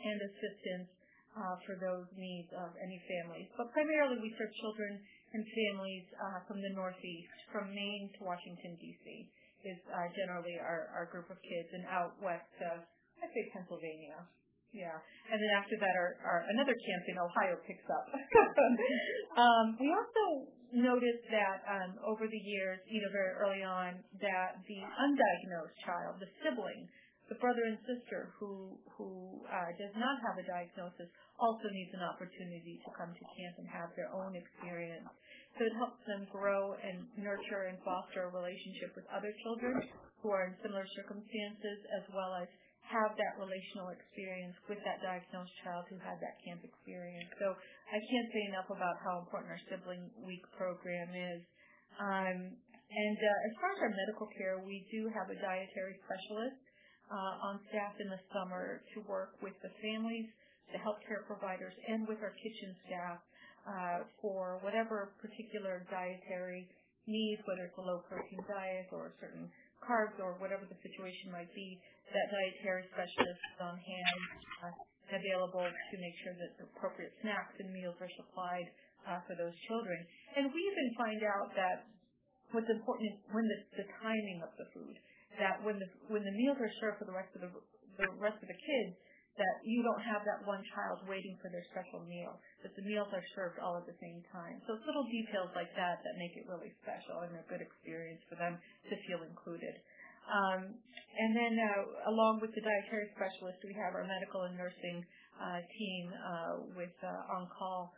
[0.00, 0.88] and assistance
[1.36, 3.48] uh, for those needs of any families.
[3.56, 5.00] But primarily, we serve children
[5.32, 9.04] and families uh, from the Northeast, from Maine to Washington, D.C.
[9.62, 12.82] is uh, generally our, our group of kids, and out west to,
[13.22, 14.26] I'd say, Pennsylvania.
[14.70, 18.06] Yeah, and then after that, our, our another camp in Ohio picks up.
[19.42, 24.62] um, we also noticed that um, over the years, you know, very early on, that
[24.70, 26.86] the undiagnosed child, the sibling,
[27.30, 31.06] the brother and sister who who uh, does not have a diagnosis
[31.38, 35.06] also needs an opportunity to come to camp and have their own experience.
[35.56, 39.78] So it helps them grow and nurture and foster a relationship with other children
[40.20, 42.50] who are in similar circumstances, as well as
[42.90, 47.30] have that relational experience with that diagnosed child who had that camp experience.
[47.38, 51.40] So I can't say enough about how important our sibling week program is.
[52.02, 52.58] Um,
[52.90, 56.58] and uh, as far as our medical care, we do have a dietary specialist
[57.10, 60.30] uh, on staff in the summer to work with the families,
[60.70, 63.18] the healthcare providers, and with our kitchen staff
[63.66, 66.70] uh, for whatever particular dietary
[67.10, 69.50] needs, whether it's a low protein diet or certain
[69.82, 71.76] carbs or whatever the situation might be,
[72.14, 74.20] that dietary specialist is on hand
[74.62, 74.74] uh,
[75.10, 78.70] available to make sure that appropriate snacks and meals are supplied
[79.26, 79.98] for those children.
[80.38, 81.88] And we even find out that
[82.52, 84.94] what's important is when the timing of the food
[85.38, 87.52] that when the when the meals are served for the rest of the
[88.00, 88.96] the rest of the kids,
[89.38, 93.08] that you don't have that one child waiting for their special meal, that the meals
[93.14, 94.58] are served all at the same time.
[94.66, 98.20] So it's little details like that that make it really special and a good experience
[98.26, 98.58] for them
[98.90, 99.78] to feel included.
[100.26, 105.02] Um, and then uh, along with the dietary specialist, we have our medical and nursing
[105.40, 107.94] uh, team uh, with uh, on-call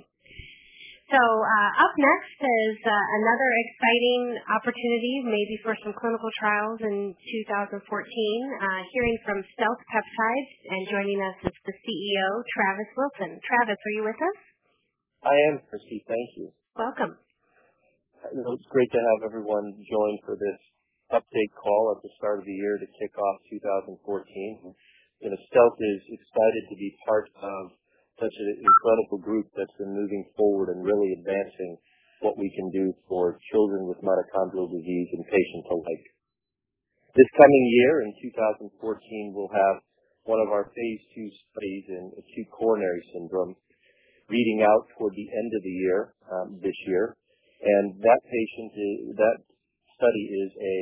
[1.09, 4.22] So uh, up next is uh, another exciting
[4.53, 7.72] opportunity, maybe for some clinical trials in 2014.
[7.80, 13.32] Uh, hearing from Stealth Peptides, and joining us is the CEO, Travis Wilson.
[13.44, 14.38] Travis, are you with us?
[15.24, 16.05] I am, Christy.
[16.05, 16.53] Thank you.
[16.76, 17.16] Welcome.
[18.28, 20.61] It's great to have everyone join for this
[21.12, 23.96] update call at the start of the year to kick off 2014.
[25.22, 27.62] You know, Stealth is excited to be part of
[28.18, 31.78] such an incredible group that's been moving forward and really advancing
[32.20, 36.06] what we can do for children with mitochondrial disease and patients alike.
[37.12, 39.84] This coming year, in 2014, we'll have
[40.24, 43.54] one of our phase two studies in acute coronary syndrome
[44.30, 47.18] reading out toward the end of the year um, this year.
[47.62, 49.36] And that patient, is, that
[50.03, 50.78] study is a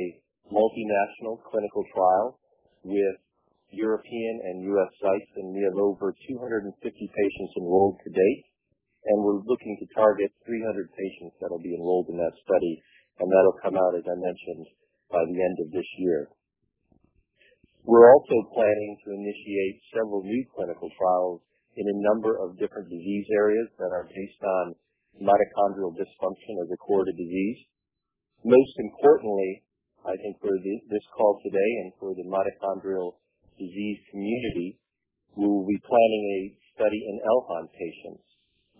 [0.49, 2.41] multinational clinical trial
[2.81, 3.21] with
[3.69, 4.91] European and U.S.
[4.97, 8.43] sites, and we have over 250 patients enrolled to date.
[9.05, 12.73] And we're looking to target 300 patients that'll be enrolled in that study,
[13.21, 14.65] and that'll come out, as I mentioned,
[15.09, 16.29] by the end of this year.
[17.85, 21.41] We're also planning to initiate several new clinical trials
[21.77, 24.65] in a number of different disease areas that are based on
[25.17, 27.70] mitochondrial dysfunction as a core to disease.
[28.41, 29.61] Most importantly,
[30.01, 33.21] I think for this call today and for the mitochondrial
[33.53, 34.81] disease community,
[35.37, 36.41] we will be planning a
[36.73, 38.25] study in LHON patients,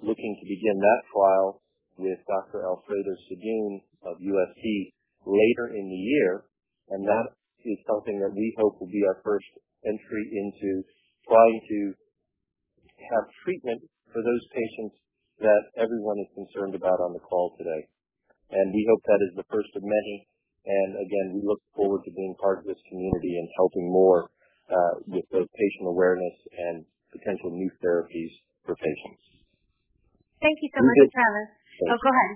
[0.02, 1.62] looking to begin that trial
[2.02, 2.66] with Dr.
[2.66, 4.66] Alfredo Sadun of USC
[5.30, 6.46] later in the year,
[6.90, 7.30] and that
[7.62, 9.46] is something that we hope will be our first
[9.86, 10.82] entry into
[11.30, 11.80] trying to
[13.14, 14.98] have treatment for those patients
[15.38, 17.86] that everyone is concerned about on the call today.
[18.52, 20.28] And we hope that is the first of many
[20.66, 24.30] and again, we look forward to being part of this community and helping more
[24.70, 28.32] uh, with both patient awareness and potential new therapies
[28.62, 29.26] for patients.
[30.38, 31.50] Thank you so much, Travis.
[31.90, 32.32] Oh, go ahead.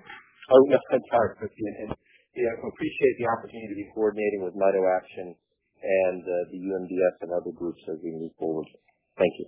[0.49, 1.75] Oh, no, I'm sorry, Christine.
[1.85, 1.89] And,
[2.33, 5.37] yeah, appreciate the opportunity to be coordinating with Mito Action
[5.85, 8.65] and uh, the UMDF and other groups as we move forward.
[9.21, 9.47] Thank you.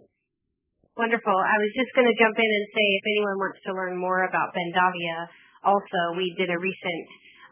[0.95, 1.33] Wonderful.
[1.33, 4.25] I was just going to jump in and say if anyone wants to learn more
[4.25, 5.29] about Bendavia,
[5.63, 7.05] also, we did a recent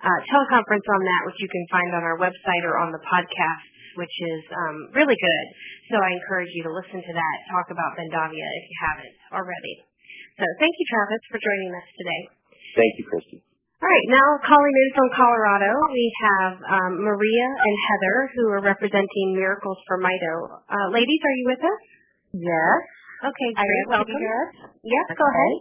[0.06, 3.66] uh, teleconference on that, which you can find on our website or on the podcast,
[3.98, 5.46] which is um, really good.
[5.90, 9.76] So I encourage you to listen to that, talk about Bendavia if you haven't already.
[10.38, 12.22] So thank you, Travis, for joining us today.
[12.76, 13.40] Thank you, Christy.
[13.80, 18.64] All right, now calling in from Colorado, we have um, Maria and Heather, who are
[18.64, 20.64] representing Miracles for Mito.
[20.66, 21.82] Uh, ladies, are you with us?
[22.34, 22.80] Yes.
[23.30, 23.86] Okay, great.
[23.88, 24.16] Welcome.
[24.84, 25.20] Yes, okay.
[25.20, 25.54] go ahead.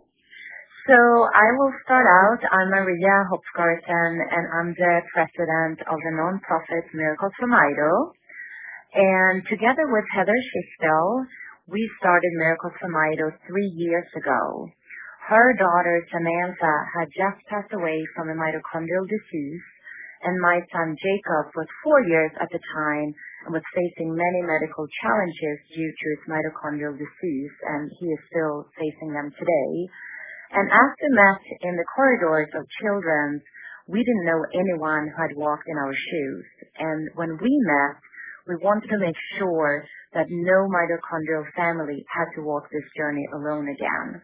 [0.84, 0.92] So
[1.32, 2.44] I will start out.
[2.52, 8.12] I'm Maria Hopskarten, and I'm the president of the nonprofit Miracles from Mito.
[8.92, 11.24] And together with Heather Schichtel,
[11.72, 14.68] we started Miracles from Mito three years ago.
[15.24, 19.64] Her daughter Samantha had just passed away from a mitochondrial disease,
[20.28, 23.08] and my son Jacob was four years at the time
[23.48, 28.68] and was facing many medical challenges due to his mitochondrial disease, and he is still
[28.76, 29.88] facing them today.
[30.54, 33.42] And after met in the corridors of children's,
[33.90, 36.46] we didn't know anyone who had walked in our shoes.
[36.78, 37.98] And when we met,
[38.46, 39.84] we wanted to make sure
[40.14, 44.22] that no mitochondrial family had to walk this journey alone again.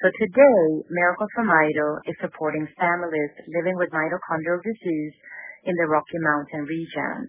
[0.00, 5.14] So today, Miracles for Mito is supporting families living with mitochondrial disease
[5.68, 7.28] in the Rocky Mountain region.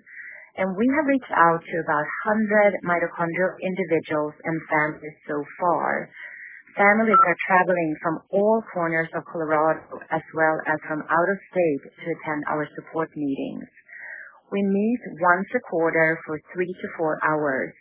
[0.56, 6.08] And we have reached out to about 100 mitochondrial individuals and families so far.
[6.76, 11.84] Families are traveling from all corners of Colorado as well as from out of state
[11.88, 13.64] to attend our support meetings.
[14.52, 17.72] We meet once a quarter for three to four hours,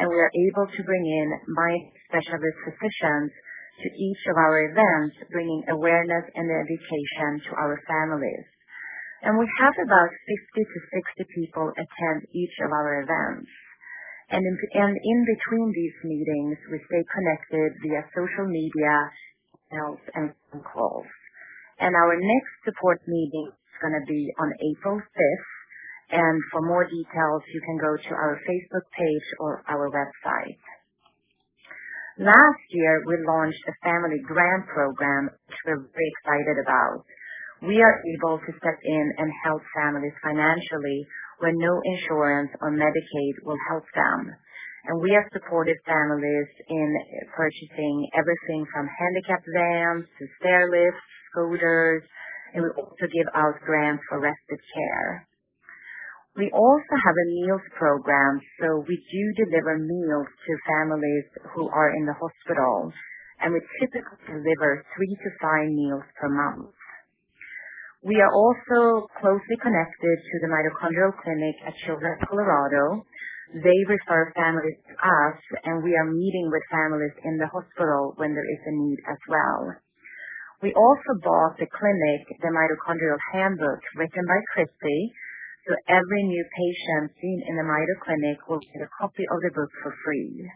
[0.00, 3.28] and we are able to bring in mind specialist physicians
[3.84, 8.48] to each of our events, bringing awareness and education to our families.
[9.20, 10.08] And we have about
[10.56, 10.78] 50 to
[11.28, 13.52] 60 people attend each of our events.
[14.30, 18.94] And in, between these meetings, we stay connected via social media,
[19.74, 21.06] emails, and phone calls.
[21.80, 25.50] And our next support meeting is going to be on April 5th.
[26.12, 30.58] And for more details, you can go to our Facebook page or our website.
[32.18, 37.02] Last year, we launched a family grant program, which we're very excited about.
[37.62, 41.06] We are able to step in and help families financially
[41.40, 44.32] where no insurance or Medicaid will help them.
[44.86, 46.88] And we have supported families in
[47.36, 52.02] purchasing everything from handicap vans to stair lifts, scooters,
[52.54, 55.26] and we also give out grants for respite care.
[56.36, 61.90] We also have a meals program, so we do deliver meals to families who are
[61.96, 62.92] in the hospital.
[63.40, 66.70] and we typically deliver three to five meals per month.
[68.00, 73.04] We are also closely connected to the mitochondrial clinic at Children's Colorado.
[73.52, 75.36] They refer families to us,
[75.68, 79.20] and we are meeting with families in the hospital when there is a need as
[79.28, 79.76] well.
[80.64, 85.12] We also bought the clinic the mitochondrial handbook written by Christy,
[85.68, 89.52] so every new patient seen in the Mito clinic will get a copy of the
[89.52, 90.48] book for free.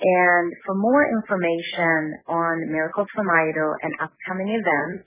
[0.00, 5.04] And for more information on Miracles for Mito and upcoming events,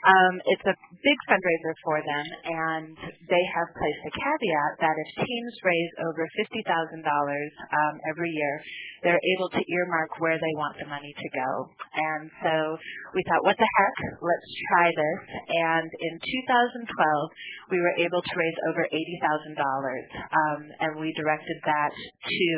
[0.00, 2.96] Um, it's a big fundraiser for them, and
[3.28, 8.54] they have placed a caveat that if teams raise over $50,000 um, every year,
[9.04, 11.50] they're able to earmark where they want the money to go.
[11.92, 12.54] And so
[13.12, 13.96] we thought, what the heck?
[14.24, 15.20] Let's try this.
[15.52, 21.92] And in 2012, we were able to raise over $80,000, um, and we directed that
[21.92, 22.48] to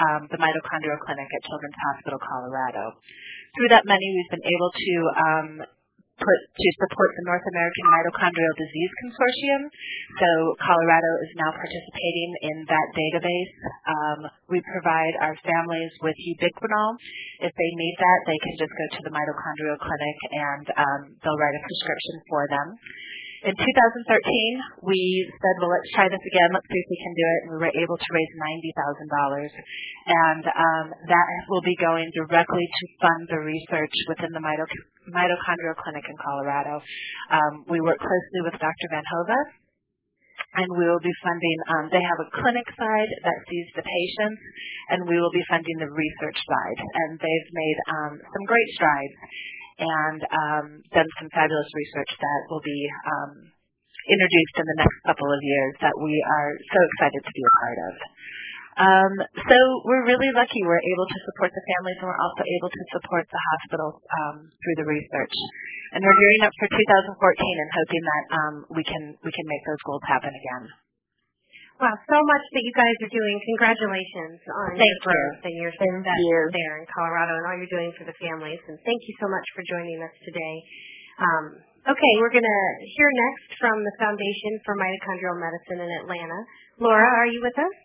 [0.00, 2.96] um, the mitochondrial clinic at Children's Hospital Colorado.
[3.56, 4.94] Through that money, we've been able to
[5.28, 5.48] um,
[6.20, 9.62] put to support the North American Mitochondrial Disease Consortium.
[10.20, 10.28] So
[10.60, 13.52] Colorado is now participating in that database.
[13.88, 14.20] Um,
[14.52, 16.90] we provide our families with ubiquinol.
[17.40, 21.40] If they need that, they can just go to the mitochondrial clinic and um, they'll
[21.40, 22.68] write a prescription for them.
[23.40, 25.00] In 2013, we
[25.32, 26.50] said, well, let's try this again.
[26.52, 27.38] Let's see if we can do it.
[27.40, 29.48] And we were able to raise $90,000.
[30.12, 35.72] And um, that will be going directly to fund the research within the mitoc- mitochondrial
[35.80, 36.84] clinic in Colorado.
[37.32, 38.86] Um, we work closely with Dr.
[38.92, 39.40] Van Hove,
[40.60, 44.42] and we will be funding, um, they have a clinic side that sees the patients,
[44.92, 46.78] and we will be funding the research side.
[46.92, 49.16] And they've made um, some great strides
[49.80, 53.32] and um, done some fabulous research that will be um,
[54.08, 57.54] introduced in the next couple of years that we are so excited to be a
[57.64, 57.94] part of.
[58.80, 59.12] Um,
[59.50, 62.82] so we're really lucky we're able to support the families and we're also able to
[62.96, 65.36] support the hospital um, through the research.
[65.92, 69.62] And we're gearing up for 2014 and hoping that um, we can we can make
[69.66, 70.64] those goals happen again.
[71.80, 73.36] Wow, so much that you guys are doing.
[73.56, 75.48] Congratulations on thank your growth you.
[75.48, 76.52] and your thank you.
[76.52, 78.60] there in Colorado and all you're doing for the families.
[78.68, 80.54] And thank you so much for joining us today.
[81.24, 81.44] Um,
[81.88, 86.38] okay, we're going to hear next from the Foundation for Mitochondrial Medicine in Atlanta.
[86.84, 87.76] Laura, are you with us?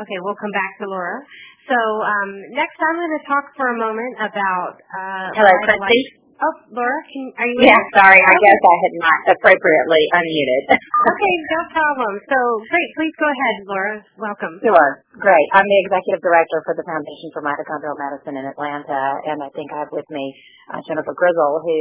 [0.00, 1.20] Okay, we'll come back to Laura.
[1.68, 4.80] So um, next, I'm going to talk for a moment about.
[4.88, 6.25] Uh, Hello, Christy.
[6.36, 7.64] Oh, Laura, can, are you?
[7.64, 8.20] Yeah, sorry.
[8.20, 10.62] I guess I had not appropriately unmuted.
[11.10, 12.12] okay, no problem.
[12.28, 12.90] So great.
[12.92, 13.96] Please go ahead, Laura.
[14.20, 14.60] Welcome.
[14.60, 15.00] Sure.
[15.16, 15.48] Great.
[15.56, 19.00] I'm the executive director for the Foundation for Mitochondrial Medicine in Atlanta,
[19.32, 20.28] and I think I have with me
[20.76, 21.78] uh, Jennifer Grizzle, who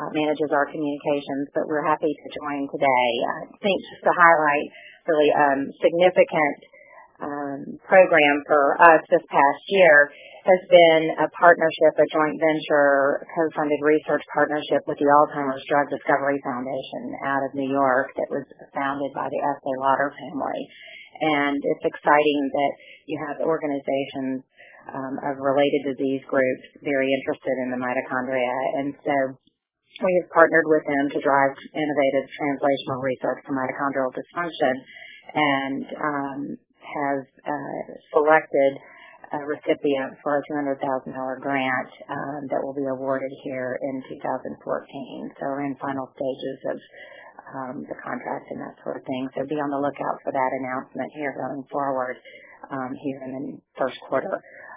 [0.00, 1.52] uh, manages our communications.
[1.52, 3.08] But we're happy to join today.
[3.36, 4.68] I think just to highlight
[5.12, 6.56] really um, significant
[7.20, 10.08] um, program for us this past year
[10.40, 16.40] has been a partnership, a joint venture, co-funded research partnership with the Alzheimer's Drug Discovery
[16.40, 20.60] Foundation out of New York that was founded by the Estée Lauder family.
[21.20, 22.72] And it's exciting that
[23.04, 24.40] you have organizations
[24.88, 28.56] um, of related disease groups very interested in the mitochondria.
[28.80, 29.14] And so
[30.00, 34.72] we have partnered with them to drive innovative translational research for mitochondrial dysfunction
[35.36, 36.40] and um,
[36.80, 37.84] has uh,
[38.16, 38.72] selected
[39.32, 40.80] a recipient for a $200,000
[41.40, 45.30] grant um, that will be awarded here in 2014.
[45.38, 46.78] So we're in final stages of
[47.54, 49.28] um, the contract and that sort of thing.
[49.34, 52.16] So be on the lookout for that announcement here going forward
[52.70, 53.46] um, here in the
[53.78, 54.30] first quarter.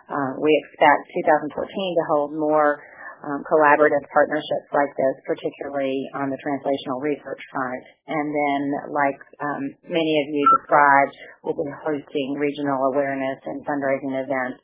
[0.09, 1.09] Uh, we expect
[1.53, 2.83] 2014 to hold more
[3.23, 7.83] um, collaborative partnerships like this, particularly on the translational research front.
[8.07, 8.61] And then,
[8.91, 14.59] like um, many of you described, we'll be hosting regional awareness and fundraising events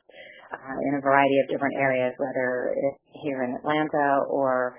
[0.52, 4.76] uh, in a variety of different areas, whether it's here in Atlanta or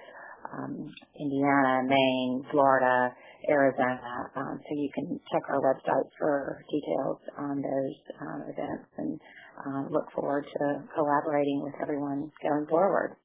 [0.54, 3.10] um, Indiana, Maine, Florida,
[3.50, 4.30] Arizona.
[4.36, 9.20] Um, so you can check our website for details on those uh, events and
[9.66, 13.16] uh, look forward to collaborating with everyone going forward.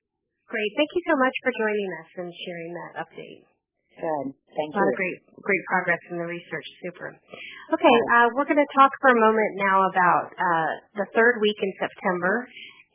[0.47, 0.70] Great.
[0.78, 3.42] Thank you so much for joining us and sharing that update.
[3.99, 4.30] Good.
[4.55, 4.78] Thank you.
[4.78, 6.68] A lot of great, great progress in the research.
[6.84, 7.16] Super.
[7.74, 10.68] Okay, uh, we're going to talk for a moment now about uh,
[11.01, 12.47] the third week in September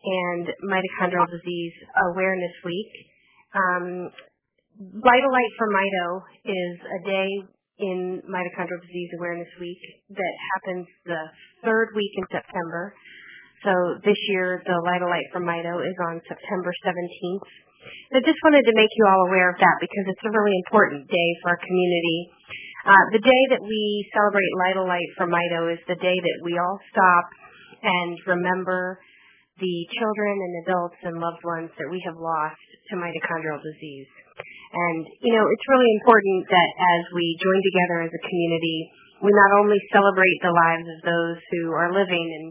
[0.05, 1.73] and Mitochondrial Disease
[2.13, 2.93] Awareness Week.
[3.51, 4.13] Um,
[4.81, 6.07] Vital Light for Mito
[6.41, 7.29] is a day
[7.85, 9.77] in Mitochondrial Disease Awareness Week
[10.09, 11.21] that happens the
[11.61, 12.89] third week in September.
[13.61, 13.69] So
[14.01, 17.49] this year, the Vital Light for Mito is on September 17th.
[18.17, 21.05] I just wanted to make you all aware of that because it's a really important
[21.05, 22.19] day for our community.
[22.81, 23.81] Uh, the day that we
[24.17, 24.49] celebrate
[24.89, 27.25] Light for Mito is the day that we all stop
[27.85, 28.97] and remember
[29.61, 34.09] the children and adults and loved ones that we have lost to mitochondrial disease.
[34.71, 38.77] And, you know, it's really important that as we join together as a community,
[39.19, 42.47] we not only celebrate the lives of those who are living and,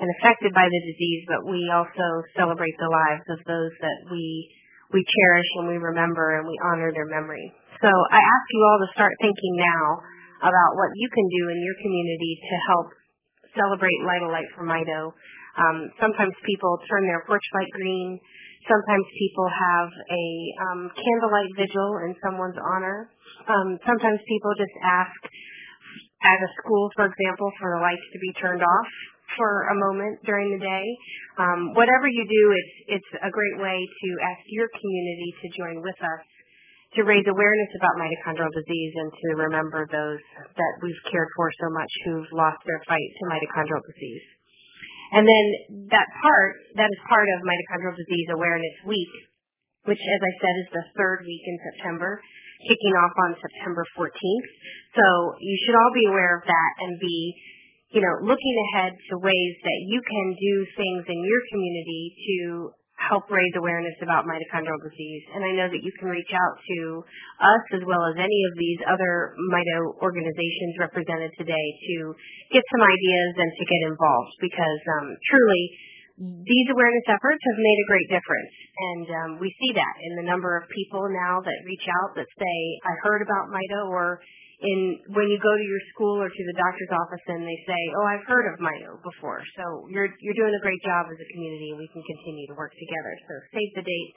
[0.00, 4.48] and affected by the disease, but we also celebrate the lives of those that we,
[4.96, 7.52] we cherish and we remember and we honor their memory.
[7.84, 9.84] So I ask you all to start thinking now
[10.42, 12.88] about what you can do in your community to help
[13.54, 15.12] celebrate Light a Light for Mito.
[15.60, 18.18] Um, sometimes people turn their porch light green.
[18.68, 20.26] Sometimes people have a
[20.70, 23.10] um, candlelight vigil in someone's honor.
[23.48, 25.18] Um, sometimes people just ask
[26.22, 28.90] at a school, for example, for the lights to be turned off
[29.34, 30.86] for a moment during the day.
[31.42, 35.76] Um, whatever you do, it's it's a great way to ask your community to join
[35.82, 36.22] with us
[36.94, 40.20] to raise awareness about mitochondrial disease and to remember those
[40.52, 44.26] that we've cared for so much who've lost their fight to mitochondrial disease.
[45.12, 45.44] And then
[45.92, 49.12] that part, that is part of Mitochondrial Disease Awareness Week,
[49.84, 52.16] which, as I said, is the third week in September,
[52.64, 54.48] kicking off on September 14th.
[54.96, 55.04] So
[55.36, 57.18] you should all be aware of that and be,
[57.92, 62.36] you know, looking ahead to ways that you can do things in your community to
[63.08, 65.24] help raise awareness about mitochondrial disease.
[65.34, 66.78] And I know that you can reach out to
[67.42, 72.14] us as well as any of these other mito organizations represented today to
[72.52, 75.62] get some ideas and to get involved because um, truly
[76.20, 78.54] these awareness efforts have made a great difference.
[78.72, 82.28] And um, we see that in the number of people now that reach out that
[82.38, 84.20] say, I heard about MITO or
[84.62, 84.78] in
[85.18, 88.06] when you go to your school or to the doctor's office and they say, "Oh,
[88.06, 91.74] I've heard of Mito before." So you're you're doing a great job as a community,
[91.74, 93.12] and we can continue to work together.
[93.26, 94.10] So save the date,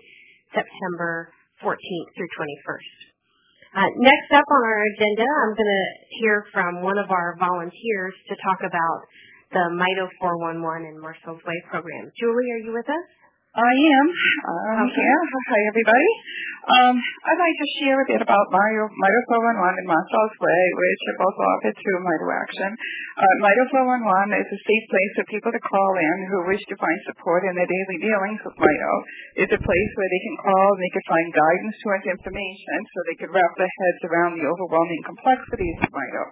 [0.53, 1.33] September
[1.65, 3.15] 14th through 21st.
[3.75, 5.87] Uh, next up on our agenda, I'm going to
[6.23, 8.99] hear from one of our volunteers to talk about
[9.51, 12.07] the Mito 411 and Marcel's Way program.
[12.15, 13.07] Julie, are you with us?
[13.55, 14.07] I am.
[14.51, 14.99] Um, okay.
[14.99, 15.23] Yeah.
[15.47, 16.11] Hi, everybody.
[16.65, 21.01] Um, I'd like to share a bit about Mario, Mito 411 and Marcel's Way, which
[21.07, 22.69] are both offered through Mito Action.
[23.15, 26.75] Uh, Mito 411 is a safe place for people to call in who wish to
[26.75, 28.93] find support in their daily dealings with Mito.
[29.39, 32.97] It's a place where they can call and they can find guidance towards information so
[33.07, 36.23] they can wrap their heads around the overwhelming complexities of Mito.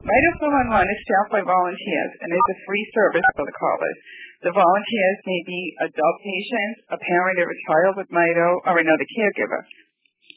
[0.00, 4.00] Mito 411 is staffed by volunteers and is a free service for the callers.
[4.44, 9.06] The volunteers may be adult patients, a parent of a child with Mito, or another
[9.16, 9.64] caregiver.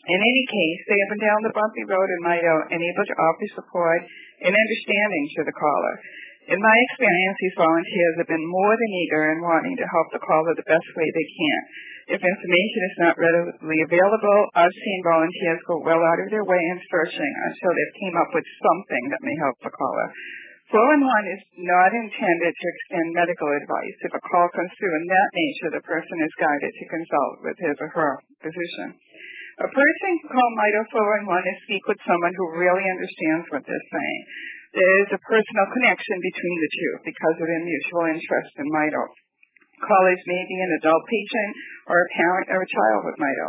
[0.07, 3.19] In any case, they have been down the bumpy road in Mito and able to
[3.19, 3.99] offer support
[4.47, 5.95] and understanding to the caller.
[6.47, 10.23] In my experience, these volunteers have been more than eager in wanting to help the
[10.23, 11.59] caller the best way they can.
[12.15, 16.63] If information is not readily available, I've seen volunteers go well out of their way
[16.71, 20.07] in searching until they've came up with something that may help the caller.
[20.67, 23.97] 411 is not intended to extend medical advice.
[24.03, 27.57] If a call comes through in that nature, the person is guided to consult with
[27.63, 28.13] his or her
[28.43, 28.99] physician.
[29.63, 33.91] A person can call MITO 411 and speak with someone who really understands what they're
[33.95, 34.21] saying.
[34.75, 39.03] There is a personal connection between the two because of their mutual interest in mito.
[39.87, 41.51] Callers may be an adult patient
[41.87, 43.47] or a parent or a child with mito.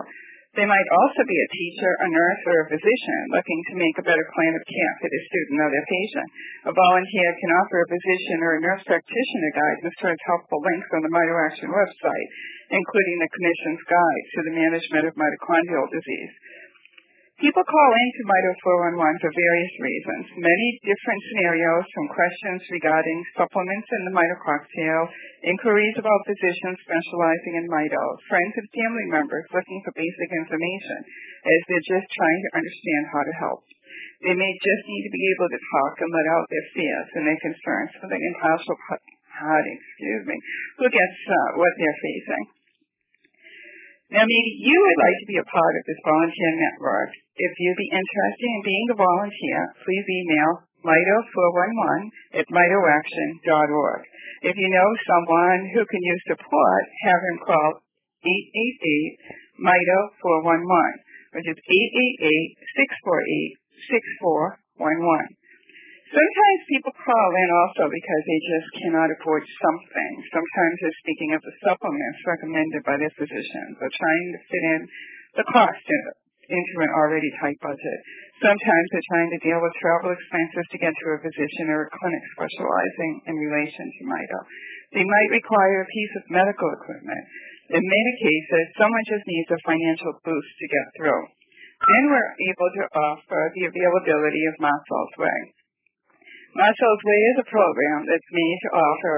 [0.58, 4.08] They might also be a teacher, a nurse, or a physician looking to make a
[4.10, 6.28] better plan of care for their student or their patient.
[6.66, 11.06] A volunteer can offer a physician or a nurse practitioner guidance towards helpful links on
[11.06, 12.28] the Mito Action website,
[12.74, 16.34] including the Clinician's Guide to the Management of Mitochondrial Disease.
[17.38, 18.50] People call into Mito
[18.98, 20.42] 411 for various reasons.
[20.42, 25.06] Many different scenarios from questions regarding supplements in the Mito cocktail,
[25.46, 30.98] inquiries about physicians specializing in Mito, friends and family members looking for basic information
[31.46, 33.62] as they're just trying to understand how to help.
[34.26, 37.22] They may just need to be able to talk and let out their fears and
[37.22, 38.74] their concerns for the impartial
[39.38, 40.36] party, excuse me,
[40.82, 42.57] who gets uh, what they're facing.
[44.08, 47.12] Now, maybe you would like to be a part of this volunteer network.
[47.36, 54.00] If you'd be interested in being a volunteer, please email mito411 at mitoaction.org.
[54.48, 57.84] If you know someone who can use support, have him call
[59.60, 60.56] 888-MITO411,
[61.36, 61.60] which is
[63.92, 65.36] 888-648-6411.
[66.08, 70.12] Sometimes people call in also because they just cannot afford something.
[70.32, 74.80] Sometimes they're speaking of the supplements recommended by their physicians or trying to fit in
[75.36, 75.84] the cost
[76.48, 77.98] into an already tight budget.
[78.40, 81.92] Sometimes they're trying to deal with travel expenses to get to a physician or a
[81.92, 84.40] clinic specializing in relation to MITO.
[84.96, 87.24] They might require a piece of medical equipment.
[87.68, 91.22] In many cases, someone just needs a financial boost to get through.
[91.84, 95.57] Then we're able to offer the availability of Marcel's Way.
[96.56, 99.16] Marcel's Way is a program that's made to offer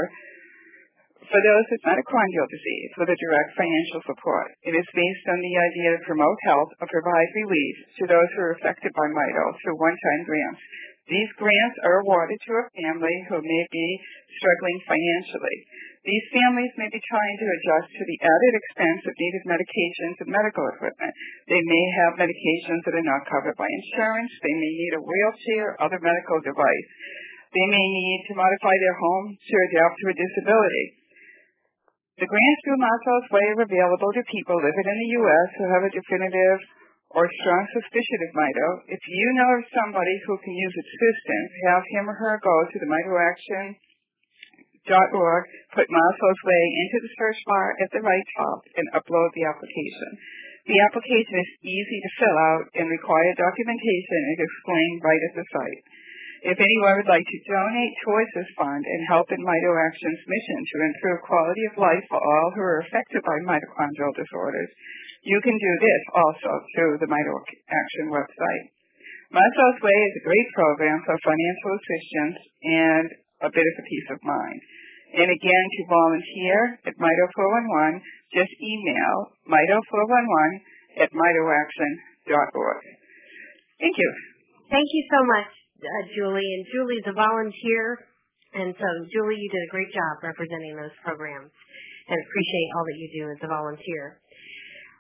[1.31, 4.51] for those with mitochondrial disease with a direct financial support.
[4.67, 8.43] It is based on the idea to promote health or provide relief to those who
[8.51, 10.63] are affected by mito through one-time grants.
[11.07, 13.89] These grants are awarded to a family who may be
[14.43, 15.59] struggling financially.
[16.01, 20.33] These families may be trying to adjust to the added expense of needed medications and
[20.33, 21.13] medical equipment.
[21.45, 24.33] They may have medications that are not covered by insurance.
[24.41, 26.89] They may need a wheelchair or other medical device.
[27.53, 30.87] They may need to modify their home to adapt to a disability.
[32.17, 35.49] The grants through Marcel's Way available to people living in the U.S.
[35.61, 36.61] who have a definitive
[37.13, 38.69] or strong suspicion of mito.
[38.89, 42.79] If you know of somebody who can use assistance, have him or her go to
[42.81, 42.89] the
[44.91, 50.11] put Marcel's Way into the search bar at the right top, and upload the application.
[50.67, 55.47] The application is easy to fill out and require documentation is explained right at the
[55.51, 55.83] site.
[56.41, 60.61] If anyone would like to donate towards this fund and help in Mito Action's mission
[60.65, 64.73] to improve quality of life for all who are affected by mitochondrial disorders,
[65.21, 67.37] you can do this also through the Mito
[67.69, 68.65] Action website.
[69.31, 73.09] Marcel's Way is a great program for financial assistance and
[73.45, 74.61] a bit of a peace of mind.
[75.11, 77.99] And again, to volunteer at Mito 411,
[78.31, 79.15] just email
[79.51, 82.83] mito411 at mitoaction.org.
[83.81, 84.11] Thank you.
[84.71, 85.51] Thank you so much,
[85.83, 86.47] uh, Julie.
[86.47, 88.07] And Julie's a volunteer.
[88.55, 91.51] And so, Julie, you did a great job representing those programs
[92.11, 94.19] and appreciate all that you do as a volunteer.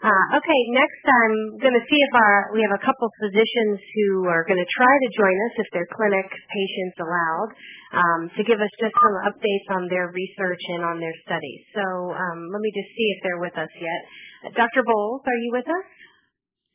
[0.01, 4.25] Uh, okay, next I'm going to see if our, we have a couple physicians who
[4.33, 7.51] are going to try to join us if their clinic patients allowed
[7.93, 11.63] um, to give us just some updates on their research and on their studies.
[11.77, 14.01] So um, let me just see if they're with us yet.
[14.49, 14.89] Uh, Dr.
[14.89, 15.87] Boles, are you with us?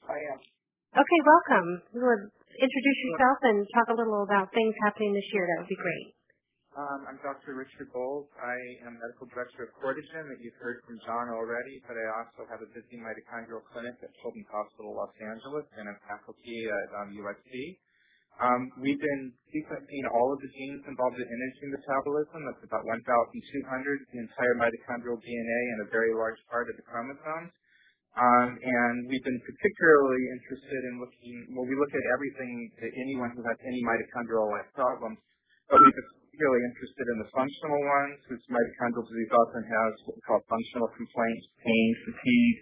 [0.06, 0.40] I am.
[0.94, 1.82] Okay, welcome.
[1.98, 2.24] You would
[2.62, 5.50] introduce yourself and talk a little about things happening this year.
[5.50, 6.15] That would be great.
[6.76, 7.56] Um, I'm Dr.
[7.56, 8.28] Richard Boles.
[8.36, 12.44] I am medical director of Courtagen that you've heard from John already, but I also
[12.52, 17.16] have a busy mitochondrial clinic at Children's Hospital Los Angeles and a faculty at um,
[17.16, 17.80] USC.
[18.44, 22.44] Um, we've been sequencing all of the genes involved in energy metabolism.
[22.44, 27.56] That's about 1,200, the entire mitochondrial DNA and a very large part of the chromosomes.
[28.20, 32.68] Um, and we've been particularly interested in looking, well, we look at everything
[33.00, 35.24] anyone who has any mitochondrial life problems,
[35.72, 35.96] but we've
[36.36, 40.92] particularly interested in the functional ones, whose mitochondrial disease often has what we call functional
[40.92, 42.58] complaints, pain, fatigue,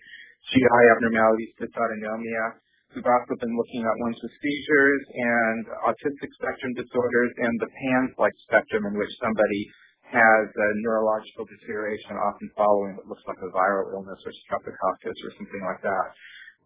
[0.53, 2.61] GI abnormalities, dysautonomia.
[2.93, 8.38] We've also been looking at ones with seizures and autistic spectrum disorders and the PANS-like
[8.45, 9.61] spectrum in which somebody
[10.13, 15.34] has a neurological deterioration often following what looks like a viral illness or streptococcus or
[15.34, 16.13] something like that.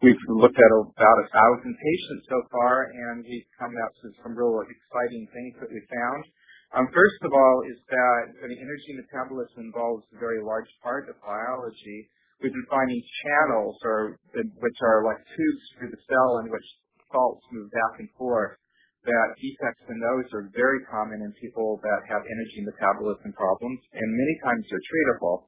[0.03, 4.36] We've looked at about a thousand patients so far and we've come out to some
[4.36, 6.28] real exciting things that we found.
[6.76, 11.15] Um, first of all is that the energy metabolism involves a very large part of
[11.24, 12.11] biology.
[12.43, 16.68] We've been finding channels, or which are like tubes through the cell in which
[17.09, 18.59] salts move back and forth
[19.07, 24.07] that defects in those are very common in people that have energy metabolism problems, and
[24.11, 25.47] many times they're treatable.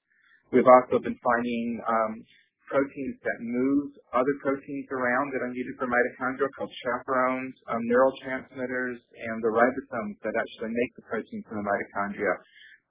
[0.56, 2.14] We've also been finding um,
[2.70, 9.02] proteins that move other proteins around that are needed for mitochondria called chaperones, um, neurotransmitters,
[9.02, 12.38] and the ribosomes that actually make the proteins in the mitochondria.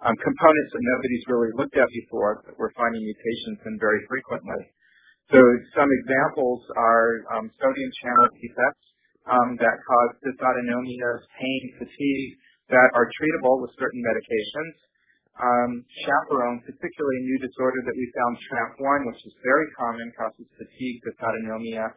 [0.02, 4.62] Um, components that nobody's really looked at before that we're finding mutations in very frequently.
[5.30, 5.38] So
[5.74, 8.86] some examples are um, sodium channel defects
[9.28, 12.30] um, that cause dysautonomia, pain, fatigue
[12.72, 14.87] that are treatable with certain medications.
[15.38, 20.46] Um, chaperone, particularly a new disorder that we found, TRAP1, which is very common, causes
[20.58, 21.90] fatigue, dysautonomia,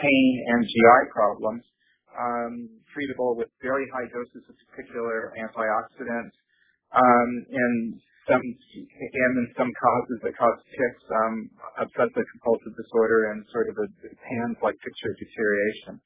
[0.00, 1.64] pain, and GI problems.
[2.12, 6.32] Um, treatable with very high doses of particular antioxidants
[6.96, 11.36] um, and some and in some causes that cause tics, um,
[11.80, 13.88] obsessive compulsive disorder, and sort of a
[14.24, 16.00] hands-like picture deterioration.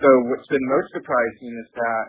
[0.00, 2.06] So what's been most surprising is that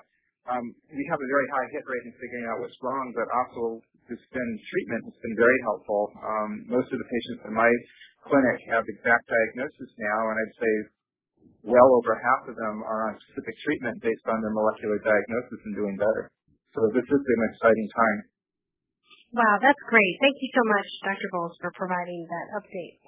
[0.51, 3.81] um, we have a very high hit rate in figuring out what's wrong, but also
[4.07, 6.11] this been treatment has been very helpful.
[6.19, 7.69] Um, most of the patients in my
[8.27, 10.73] clinic have exact diagnosis now, and I'd say
[11.63, 15.73] well over half of them are on specific treatment based on their molecular diagnosis and
[15.75, 16.31] doing better.
[16.75, 18.19] So this has been an exciting time.
[19.35, 20.13] Wow, that's great.
[20.23, 21.27] Thank you so much, Dr.
[21.35, 23.03] Boles, for providing that update.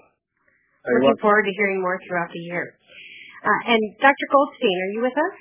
[0.84, 1.24] Very Looking welcome.
[1.24, 2.76] forward to hearing more throughout the year.
[3.40, 4.28] Uh, and Dr.
[4.36, 5.38] Goldstein, are you with us?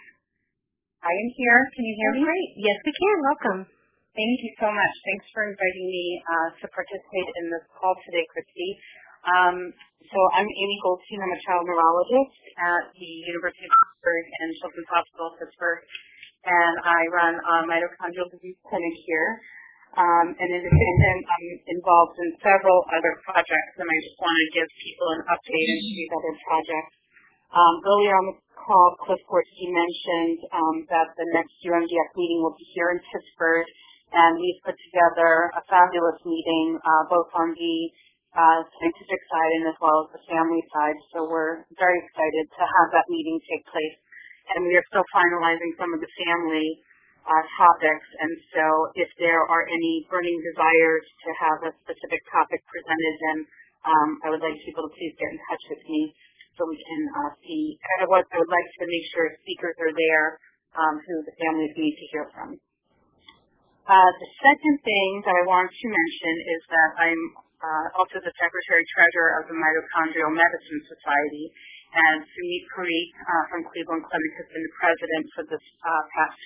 [1.02, 1.58] I am here.
[1.74, 2.22] Can you hear Oh, me?
[2.30, 2.50] Great.
[2.62, 3.16] Yes, we can.
[3.26, 3.60] Welcome.
[4.18, 4.94] Thank you so much.
[5.06, 8.74] Thanks for inviting me uh, to participate in this call today, Christy.
[9.22, 9.70] Um,
[10.10, 11.22] so I'm Amy Goldstein.
[11.22, 15.86] I'm a child neurologist at the University of Pittsburgh and Children's Hospital Pittsburgh,
[16.50, 19.38] and I run a mitochondrial disease clinic here.
[19.94, 21.48] Um, and in addition, I'm
[21.78, 25.90] involved in several other projects, and I just want to give people an update into
[25.94, 26.94] these other projects.
[27.54, 32.58] Um, earlier on the call, Cliff Gorski mentioned um, that the next UMDF meeting will
[32.58, 33.62] be here in Pittsburgh,
[34.12, 37.76] and we've put together a fabulous meeting, uh, both on the
[38.32, 40.98] uh, scientific side and as well as the family side.
[41.12, 43.96] So we're very excited to have that meeting take place.
[44.56, 46.80] And we are still finalizing some of the family
[47.28, 48.08] uh, topics.
[48.24, 48.64] And so
[48.96, 53.38] if there are any burning desires to have a specific topic presented, then
[53.84, 56.12] um, I would like people to please get in touch with me
[56.56, 57.76] so we can uh, see.
[58.00, 60.26] I I would like to make sure speakers are there
[60.74, 62.58] um, who the families need to hear from.
[63.88, 67.22] Uh, the second thing that I want to mention is that I'm
[67.56, 71.48] uh, also the Secretary Treasurer of the Mitochondrial Medicine Society,
[71.96, 76.40] and Sumit Parikh uh, from Cleveland Clinic has been the president for this uh, past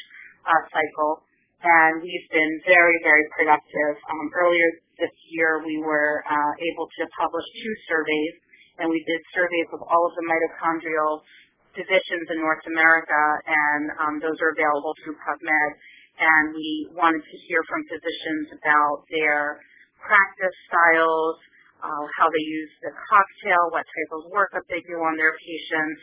[0.55, 1.26] uh, cycle,
[1.66, 3.95] and we've been very, very productive.
[4.07, 4.68] Um, earlier
[5.03, 8.34] this year, we were able to publish two surveys,
[8.78, 11.26] and we did surveys of all of the mitochondrial
[11.74, 15.72] physicians in North America, and um, those are available through PubMed.
[16.18, 19.60] And we wanted to hear from physicians about their
[20.02, 21.36] practice styles,
[21.82, 26.00] uh, how they use the cocktail, what type of workup they do on their patients,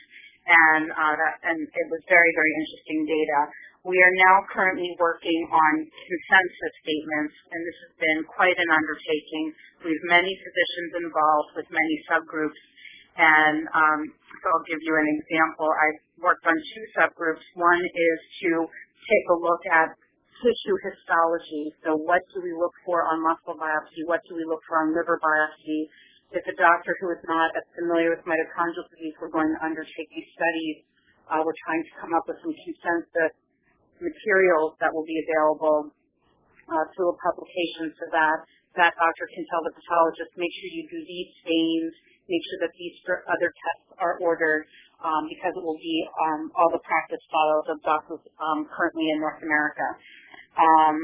[0.49, 3.39] and uh, that, and it was very, very interesting data.
[3.88, 9.55] We are now currently working on consensus statements, and this has been quite an undertaking.
[9.88, 12.60] We have many physicians involved with many subgroups,
[13.16, 14.01] and um,
[14.43, 15.72] so I'll give you an example.
[15.72, 17.43] I've worked on two subgroups.
[17.55, 18.68] One is to
[19.08, 19.95] take a look at
[20.39, 21.76] tissue histology.
[21.84, 24.08] So what do we look for on muscle biopsy?
[24.08, 25.91] What do we look for on liver biopsy?
[26.32, 30.10] If a doctor who is not as familiar with mitochondrial disease, we're going to undertake
[30.14, 30.86] these studies.
[31.26, 33.34] Uh, we're trying to come up with some consensus
[34.00, 35.91] materials that will be available
[36.70, 38.38] uh, through a publication so that
[38.78, 41.91] that doctor can tell the pathologist, make sure you do these stains,
[42.30, 42.95] make sure that these
[43.26, 44.70] other tests are ordered,
[45.04, 45.97] um, because it will be
[46.28, 49.88] um, all the practice files of doctors um, currently in North America.
[50.60, 50.97] Um,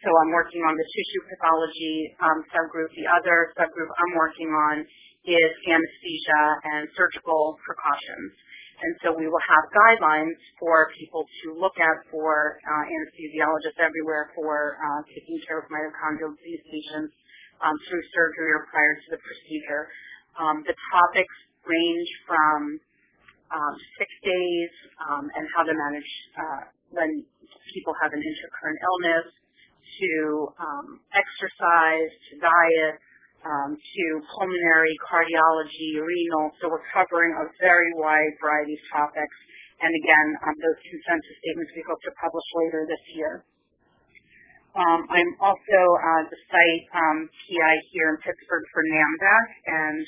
[0.00, 2.88] so I'm working on the tissue pathology um, subgroup.
[2.96, 4.86] The other subgroup I'm working on
[5.28, 6.42] is anesthesia
[6.72, 8.32] and surgical precautions.
[8.74, 14.32] And so we will have guidelines for people to look at for uh, anesthesiologists everywhere
[14.34, 17.12] for uh, taking care of mitochondrial disease patients
[17.60, 19.88] um, through surgery or prior to the procedure.
[20.66, 22.80] The topics range from
[23.54, 24.72] um, sick days
[25.06, 27.22] um, and how to manage uh, when
[27.70, 29.26] people have an intercurrent illness,
[29.84, 30.12] to
[30.58, 32.94] um, exercise, to diet,
[33.46, 36.50] um, to pulmonary, cardiology, renal.
[36.58, 39.36] So we're covering a very wide variety of topics.
[39.84, 43.44] And again, um, those consensus statements we hope to publish later this year.
[44.74, 50.02] Um, I'm also uh, the site um, PI here in Pittsburgh for NAMDAC, and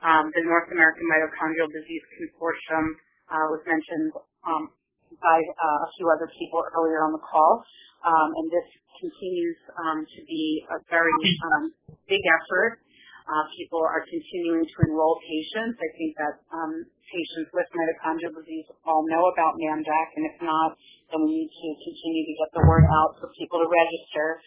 [0.00, 2.86] um, the North American Mitochondrial Disease Consortium
[3.28, 4.10] uh, was mentioned
[4.48, 4.72] um,
[5.20, 7.62] by uh, a few other people earlier on the call.
[8.00, 11.72] Um, and this continues um, to be a very um,
[12.08, 12.80] big effort.
[13.28, 15.76] Uh, people are continuing to enroll patients.
[15.78, 16.72] I think that um,
[17.06, 20.74] patients with mitochondrial disease all know about NAMDAC, and if not,
[21.12, 24.40] then we need to continue to get the word out for people to register.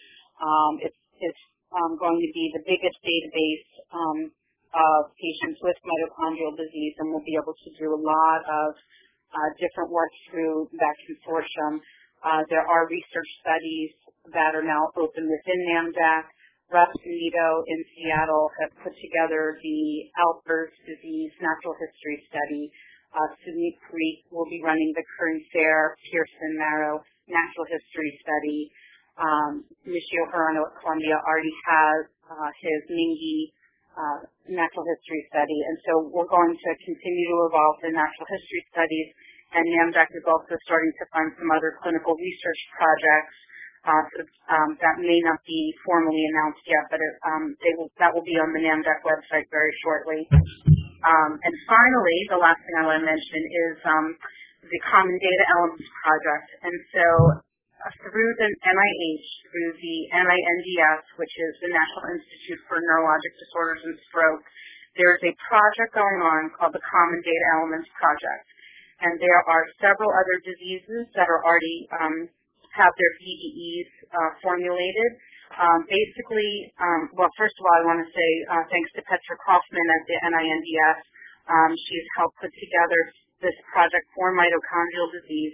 [0.82, 3.64] It's, it's going to be the biggest database
[4.74, 8.74] of patients with mitochondrial disease, and we'll be able to do a lot of
[9.30, 11.78] uh, different work through that consortium.
[12.22, 13.92] Uh, there are research studies
[14.32, 16.24] that are now open within NAMDAC.
[16.72, 22.72] Russ Saneto in Seattle have put together the Alpers disease natural history study.
[23.12, 28.72] Uh, Sumit Parikh will be running the Kern Fair Pearson Marrow natural history study.
[29.14, 29.52] Um,
[29.86, 33.54] Michio Hirano at Columbia already has uh, his MNGIE
[33.94, 34.18] uh,
[34.50, 35.58] natural history study.
[35.70, 39.08] And so we're going to continue to evolve the natural history studies.
[39.54, 43.36] And NAMDAC is also starting to fund some other clinical research projects
[43.86, 44.04] uh,
[44.50, 48.34] um, that may not be formally announced yet, but it, um, will, that will be
[48.40, 50.26] on the NAMDAC website very shortly.
[51.04, 54.06] Um, and finally, the last thing I want to mention is um,
[54.64, 56.48] the Common Data Elements Project.
[56.64, 57.06] And so
[58.00, 63.96] through the NIH, through the NINDS, which is the National Institute for Neurologic Disorders and
[64.08, 64.40] Stroke,
[64.96, 68.46] there's a project going on called the Common Data Elements Project.
[69.04, 72.16] And there are several other diseases that are already um,
[72.72, 75.10] have their CDEs uh, formulated.
[75.60, 79.36] Um, basically, um, well, first of all, I want to say uh, thanks to Petra
[79.44, 81.00] Kaufman at the NINDS.
[81.52, 83.00] Um, she's helped put together
[83.44, 85.52] this project for mitochondrial disease.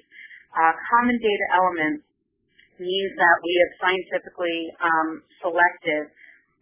[0.54, 2.06] Uh, common data element
[2.80, 5.08] means that we have scientifically um,
[5.44, 6.08] selected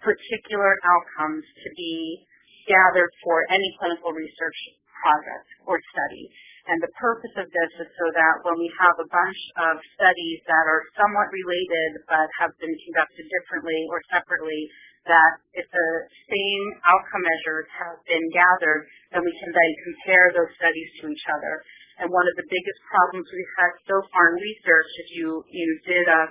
[0.03, 2.27] particular outcomes to be
[2.69, 4.59] gathered for any clinical research
[5.01, 6.27] project or study.
[6.69, 9.41] And the purpose of this is so that when we have a bunch
[9.73, 14.69] of studies that are somewhat related but have been conducted differently or separately,
[15.09, 15.91] that if the
[16.29, 18.85] same outcome measures have been gathered,
[19.17, 21.65] then we can then compare those studies to each other.
[21.99, 25.69] And one of the biggest problems we've had so far in research, if you, you
[25.83, 26.23] did a,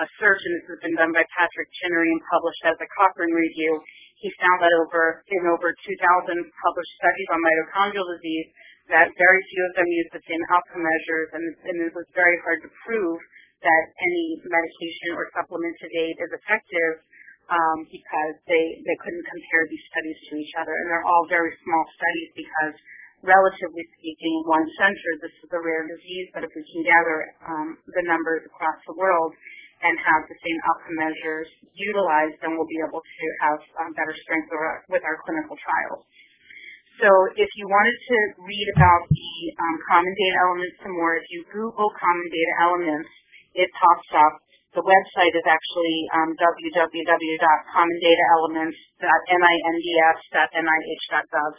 [0.00, 3.36] a search, and this has been done by Patrick Chinnery and published as a Cochrane
[3.36, 3.76] review,
[4.20, 8.48] he found that over in over 2,000 published studies on mitochondrial disease,
[8.92, 12.36] that very few of them use the same outcome measures, and, and it was very
[12.44, 13.20] hard to prove
[13.60, 16.92] that any medication or supplement to date is effective
[17.52, 20.72] um, because they, they couldn't compare these studies to each other.
[20.72, 22.74] And they're all very small studies because
[23.22, 27.68] relatively speaking, one center, this is a rare disease, but if we can gather um,
[27.92, 29.32] the numbers across the world
[29.80, 34.12] and have the same outcome measures utilized, then we'll be able to have um, better
[34.24, 34.48] strength
[34.92, 36.04] with our clinical trials.
[37.00, 41.24] So if you wanted to read about the um, common data elements some more, if
[41.32, 43.10] you Google common data elements,
[43.56, 44.34] it pops up
[44.70, 46.30] the website is actually um,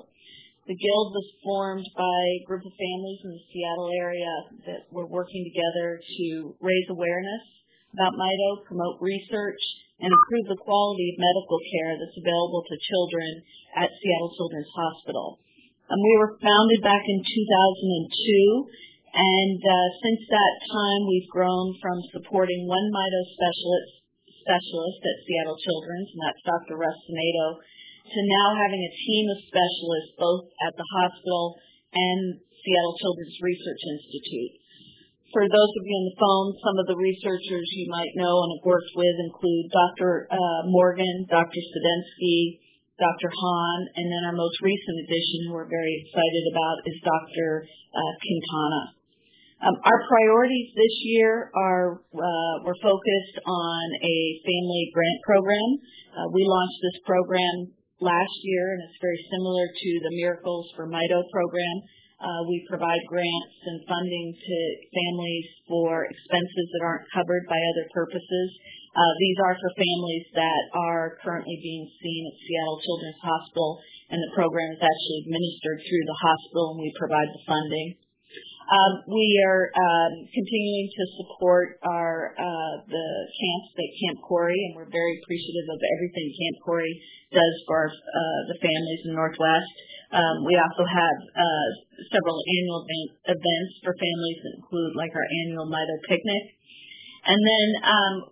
[0.64, 4.34] The guild was formed by a group of families in the Seattle area
[4.72, 7.44] that were working together to raise awareness
[7.92, 9.60] about Mito, promote research,
[10.00, 13.30] and improve the quality of medical care that's available to children
[13.76, 15.36] at Seattle Children's Hospital.
[15.92, 22.00] Um, we were founded back in 2002, and uh, since that time we've grown from
[22.16, 23.92] supporting one Mito specialist,
[24.40, 26.80] specialist at Seattle Children's, and that's Dr.
[26.80, 27.60] Russ Saneto,
[28.08, 31.60] to now having a team of specialists both at the hospital
[31.92, 34.52] and Seattle Children's Research Institute.
[35.36, 38.56] For those of you on the phone, some of the researchers you might know and
[38.56, 40.28] have worked with include Dr.
[40.28, 41.60] Uh, Morgan, Dr.
[41.60, 42.64] Sedensky,
[42.96, 43.28] Dr.
[43.28, 47.64] Hahn, and then our most recent addition who we're very excited about is Dr.
[47.64, 49.01] Uh, Quintana.
[49.62, 55.70] Um, our priorities this year are uh, we're focused on a family grant program.
[56.10, 57.70] Uh, we launched this program
[58.02, 61.76] last year, and it's very similar to the Miracles for Mito program.
[62.18, 64.56] Uh, we provide grants and funding to
[64.90, 68.48] families for expenses that aren't covered by other purposes.
[68.92, 73.78] These are for families that are currently being seen at Seattle Children's Hospital,
[74.10, 78.01] and the program is actually administered through the hospital, and we provide the funding.
[78.62, 84.72] Um, we are um, continuing to support our uh, the camps at Camp Korey, and
[84.78, 86.94] we're very appreciative of everything Camp Korey
[87.34, 89.74] does for uh, the families in the Northwest.
[90.14, 91.70] Um, we also have uh,
[92.14, 92.86] several annual
[93.34, 96.44] events for families that include like our annual Mito picnic.
[97.22, 97.68] And then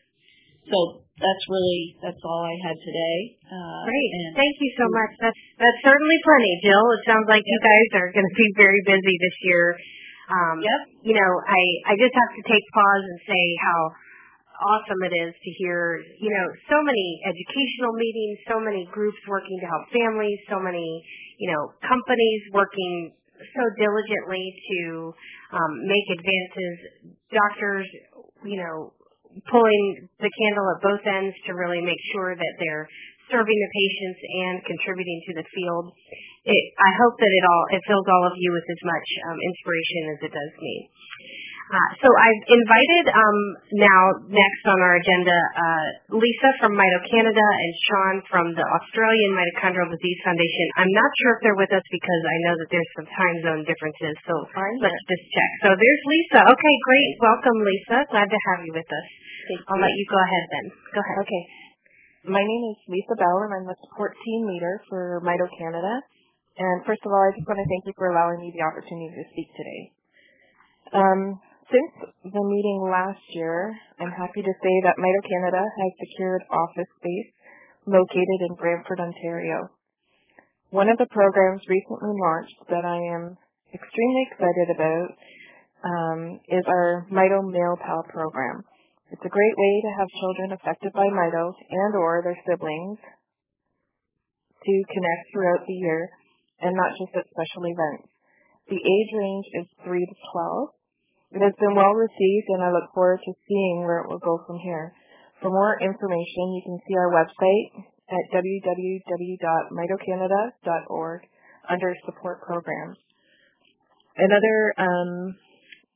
[0.67, 3.39] So that's really that's all I had today.
[3.47, 5.15] Uh, Great, thank you so much.
[5.23, 6.91] That's that's certainly plenty, Jill.
[6.91, 7.49] It sounds like yep.
[7.49, 9.79] you guys are going to be very busy this year.
[10.27, 10.91] Um, yep.
[11.07, 13.95] You know, I I just have to take pause and say how
[14.61, 19.57] awesome it is to hear, you know, so many educational meetings, so many groups working
[19.61, 20.85] to help families, so many,
[21.37, 25.13] you know, companies working so diligently to
[25.53, 26.75] um, make advances.
[27.29, 27.85] Doctors,
[28.45, 28.93] you know,
[29.45, 32.89] pulling the candle at both ends to really make sure that they're
[33.29, 35.85] serving the patients and contributing to the field.
[36.47, 39.37] It, I hope that it all it fills all of you with as much um,
[39.37, 40.75] inspiration as it does me.
[41.67, 43.39] Uh, so I've invited um,
[43.75, 49.35] now next on our agenda uh, Lisa from Mito Canada and Sean from the Australian
[49.35, 50.65] Mitochondrial Disease Foundation.
[50.79, 53.61] I'm not sure if they're with us because I know that there's some time zone
[53.67, 54.33] differences, so
[54.79, 55.51] let's just check.
[55.67, 56.39] So there's Lisa.
[56.47, 57.11] Okay, great.
[57.19, 57.97] Welcome, Lisa.
[58.15, 59.07] Glad to have you with us.
[59.51, 59.83] Thank I'll you.
[59.83, 60.65] let you go ahead then.
[60.95, 61.17] Go ahead.
[61.27, 61.43] Okay.
[62.31, 65.99] My name is Lisa Bell, and I'm the support team leader for Mito Canada.
[66.63, 69.11] And first of all, I just want to thank you for allowing me the opportunity
[69.19, 69.81] to speak today.
[70.95, 76.43] Um, since the meeting last year, I'm happy to say that Mito Canada has secured
[76.47, 77.31] office space
[77.85, 79.67] located in Brantford, Ontario.
[80.71, 83.35] One of the programs recently launched that I am
[83.73, 85.09] extremely excited about
[85.83, 88.63] um, is our Mito Mail Pal program.
[89.11, 94.73] It's a great way to have children affected by Mito and or their siblings to
[94.91, 96.09] connect throughout the year
[96.59, 98.07] and not just at special events.
[98.67, 100.76] The age range is 3 to 12
[101.31, 104.39] It has been well received, and I look forward to seeing where it will go
[104.47, 104.93] from here.
[105.41, 111.21] For more information, you can see our website at www.mitocanada.org
[111.69, 112.97] under support programs.
[114.15, 115.35] Another, um,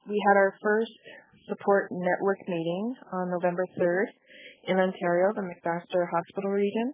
[0.07, 0.91] we had our first
[1.47, 4.07] support network meeting on November 3rd
[4.67, 6.93] in Ontario, the McMaster Hospital region.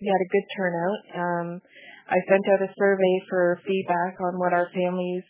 [0.00, 0.98] We had a good turnout.
[1.18, 1.60] Um,
[2.08, 5.24] I sent out a survey for feedback on what our families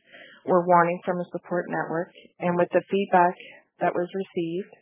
[0.47, 3.35] were wanting from a support network, and with the feedback
[3.81, 4.73] that was received,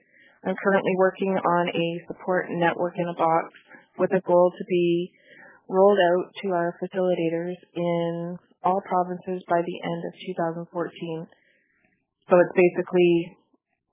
[0.44, 3.52] I'm currently working on a support network in a box
[3.98, 5.10] with a goal to be
[5.68, 10.12] rolled out to our facilitators in all provinces by the end of
[10.64, 11.26] 2014.
[12.30, 13.36] So it's basically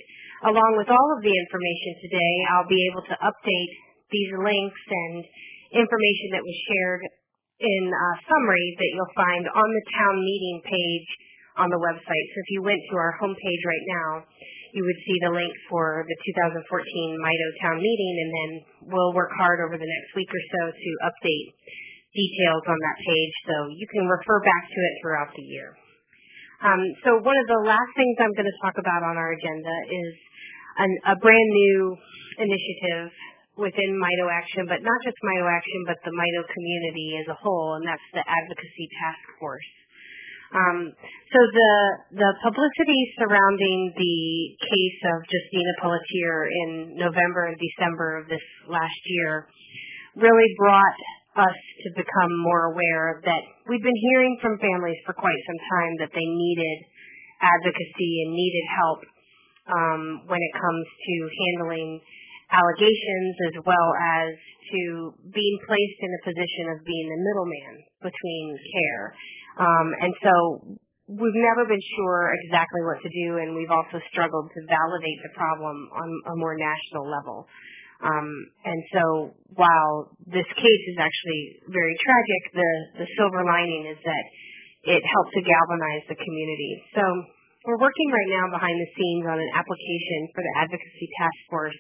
[0.49, 3.73] Along with all of the information today, I'll be able to update
[4.09, 5.21] these links and
[5.69, 7.01] information that was shared
[7.61, 11.09] in a summary that you'll find on the town meeting page
[11.61, 12.25] on the website.
[12.33, 14.09] So if you went to our homepage right now,
[14.73, 18.49] you would see the link for the 2014 Mito Town Meeting, and then
[18.89, 21.47] we'll work hard over the next week or so to update
[22.13, 25.77] details on that page so you can refer back to it throughout the year.
[26.65, 29.75] Um, so one of the last things I'm going to talk about on our agenda
[29.89, 30.13] is
[30.81, 31.97] an, a brand new
[32.41, 33.13] initiative
[33.57, 37.77] within Mito Action, but not just Mito Action, but the Mito community as a whole,
[37.77, 39.69] and that's the Advocacy Task Force.
[40.53, 40.93] Um,
[41.33, 41.73] so the
[42.13, 44.19] the publicity surrounding the
[44.61, 49.49] case of Justina Pelletier in November and December of this last year
[50.13, 50.99] really brought
[51.41, 55.93] us to become more aware that we've been hearing from families for quite some time
[56.05, 56.77] that they needed
[57.41, 59.01] advocacy and needed help
[59.73, 61.97] um, when it comes to handling
[62.53, 63.89] allegations as well
[64.21, 64.29] as
[64.69, 64.79] to
[65.33, 67.73] being placed in a position of being the middleman
[68.05, 68.45] between
[68.77, 69.17] care.
[69.59, 70.33] Um, and so
[71.07, 75.33] we've never been sure exactly what to do, and we've also struggled to validate the
[75.35, 77.45] problem on a more national level.
[78.03, 78.27] Um,
[78.67, 79.03] and so
[79.55, 82.71] while this case is actually very tragic, the,
[83.03, 84.25] the silver lining is that
[84.83, 86.73] it helped to galvanize the community.
[86.99, 87.03] So
[87.63, 91.79] we're working right now behind the scenes on an application for the Advocacy Task Force,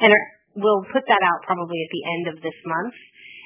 [0.00, 0.10] and
[0.56, 2.96] we'll put that out probably at the end of this month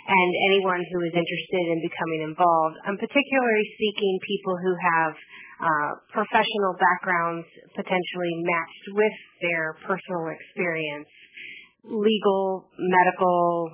[0.08, 2.80] and anyone who is interested in becoming involved.
[2.88, 5.12] I'm particularly seeking people who have
[5.60, 7.44] uh, professional backgrounds
[7.76, 11.12] potentially matched with their personal experience,
[11.84, 13.68] legal, medical,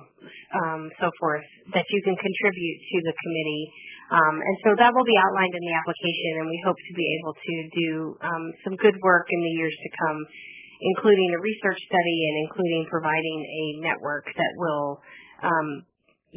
[0.59, 3.65] um, so forth, that you can contribute to the committee.
[4.11, 7.07] Um, and so that will be outlined in the application, and we hope to be
[7.21, 7.89] able to do
[8.27, 10.19] um, some good work in the years to come,
[10.99, 14.99] including a research study and including providing a network that will
[15.41, 15.69] um,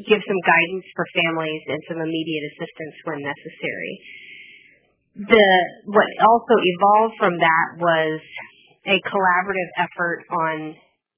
[0.06, 3.92] give some guidance for families and some immediate assistance when necessary.
[5.18, 5.46] The
[5.90, 8.20] what also evolved from that was
[8.86, 10.56] a collaborative effort on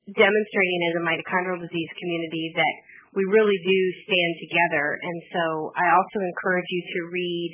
[0.08, 2.74] demonstrating as a mitochondrial disease community that
[3.12, 4.96] we really do stand together.
[4.96, 5.44] And so
[5.76, 7.50] I also encourage you to read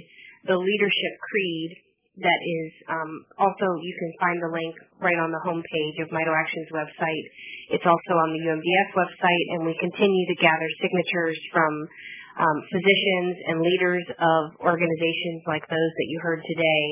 [0.46, 1.70] the Leadership Creed
[2.16, 4.72] that is um, also you can find the link
[5.04, 7.24] right on the homepage of Mito Action's website.
[7.76, 11.72] It's also on the UMDF website, and we continue to gather signatures from
[12.40, 16.84] um, physicians and leaders of organizations like those that you heard today,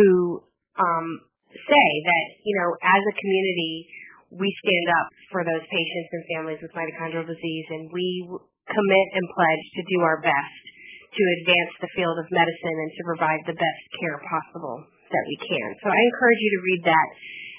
[0.00, 0.40] who
[0.80, 1.06] um,
[1.52, 3.88] say that you know as a community
[4.32, 8.24] we stand up for those patients and families with mitochondrial disease, and we
[8.68, 10.67] commit and pledge to do our best
[11.08, 15.36] to advance the field of medicine and to provide the best care possible that we
[15.40, 15.68] can.
[15.80, 17.08] So I encourage you to read that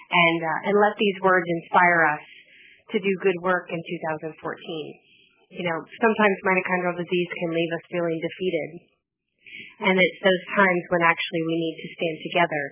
[0.09, 2.26] and uh, and let these words inspire us
[2.93, 4.34] to do good work in 2014.
[5.49, 8.69] You know, sometimes mitochondrial disease can leave us feeling defeated.
[9.89, 12.63] And it's those times when actually we need to stand together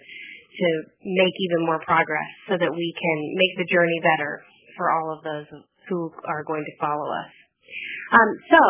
[0.57, 0.67] to
[1.05, 4.41] make even more progress so that we can make the journey better
[4.77, 5.45] for all of those
[5.89, 7.31] who are going to follow us.
[8.13, 8.61] Um, so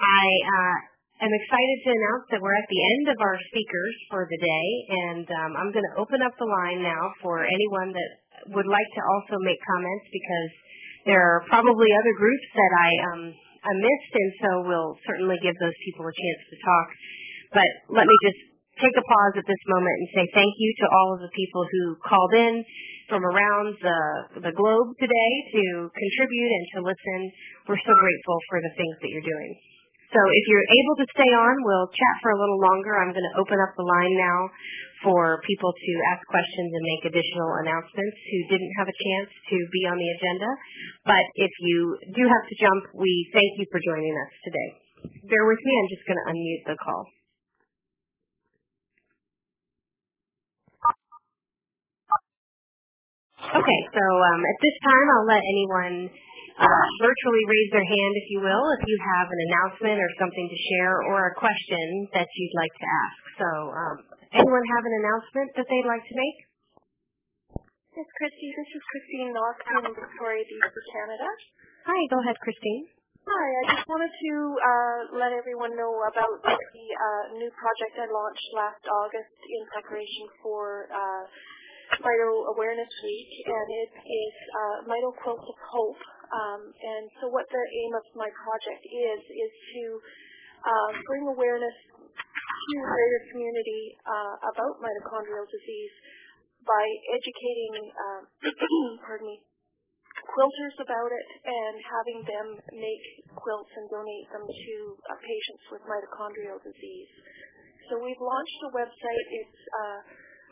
[0.00, 0.76] I uh,
[1.22, 4.68] am excited to announce that we're at the end of our speakers for the day,
[5.06, 8.10] and um, I'm going to open up the line now for anyone that
[8.50, 10.50] would like to also make comments because
[11.06, 13.22] there are probably other groups that I um,
[13.62, 16.88] I missed, and so we'll certainly give those people a chance to talk.
[17.54, 18.42] But let me just
[18.82, 21.62] take a pause at this moment and say thank you to all of the people
[21.62, 22.66] who called in
[23.06, 24.00] from around the,
[24.42, 27.20] the globe today to contribute and to listen.
[27.70, 29.52] We're so grateful for the things that you're doing.
[30.12, 33.00] So if you're able to stay on, we'll chat for a little longer.
[33.00, 34.40] I'm going to open up the line now
[35.02, 39.56] for people to ask questions and make additional announcements who didn't have a chance to
[39.72, 40.50] be on the agenda.
[41.08, 44.68] But if you do have to jump, we thank you for joining us today.
[45.32, 45.72] Bear with me.
[45.80, 47.02] I'm just going to unmute the call.
[53.52, 55.96] Okay, so um, at this time, I'll let anyone
[56.62, 60.46] uh, virtually raise their hand, if you will, if you have an announcement or something
[60.46, 63.20] to share or a question that you'd like to ask.
[63.42, 63.96] So, um,
[64.30, 66.38] anyone have an announcement that they'd like to make?
[67.92, 68.48] Yes, Christy.
[68.56, 71.28] This is Christine Knox from Victoria Beach, for Canada.
[71.84, 72.88] Hi, go ahead, Christine.
[73.22, 78.10] Hi, I just wanted to uh, let everyone know about the uh, new project I
[78.10, 81.22] launched last August in preparation for uh,
[82.02, 86.02] Mito Awareness Week, and it is uh, Mito Quilts of Hope.
[86.32, 89.84] Um, and so what the aim of my project is, is to
[90.64, 95.92] uh, bring awareness to the greater community uh, about mitochondrial disease
[96.64, 98.20] by educating, uh,
[99.04, 99.44] pardon me,
[100.32, 103.04] quilters about it and having them make
[103.36, 107.10] quilts and donate them to uh, patients with mitochondrial disease.
[107.90, 109.26] So we've launched a website.
[109.42, 110.00] It's uh,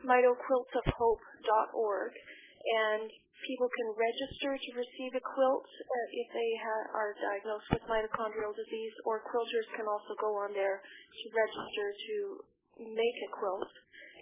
[0.04, 3.08] mitoquiltsofhope.org, and
[3.46, 8.52] people can register to receive a quilt uh, if they ha- are diagnosed with mitochondrial
[8.56, 12.16] disease, or quilters can also go on there to register to
[12.80, 13.72] make a quilt,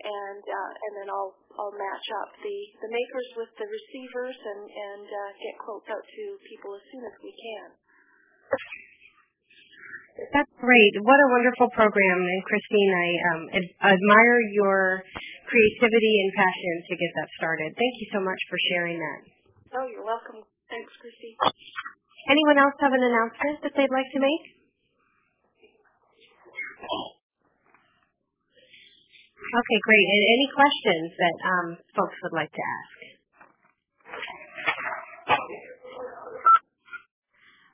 [0.05, 4.63] and uh, and then I'll I'll match up the the makers with the receivers and
[4.71, 7.69] and uh, get quilts out to people as soon as we can.
[10.19, 10.93] That's great.
[11.07, 12.19] What a wonderful program.
[12.27, 14.99] And Christine, I um, ad- admire your
[15.47, 17.71] creativity and passion to get that started.
[17.79, 19.21] Thank you so much for sharing that.
[19.79, 20.43] Oh, you're welcome.
[20.67, 21.39] Thanks, Christy.
[22.29, 24.45] Anyone else have an announcement that they'd like to make?
[29.49, 30.07] Okay, great.
[30.13, 33.18] And any questions that um, folks would like to ask?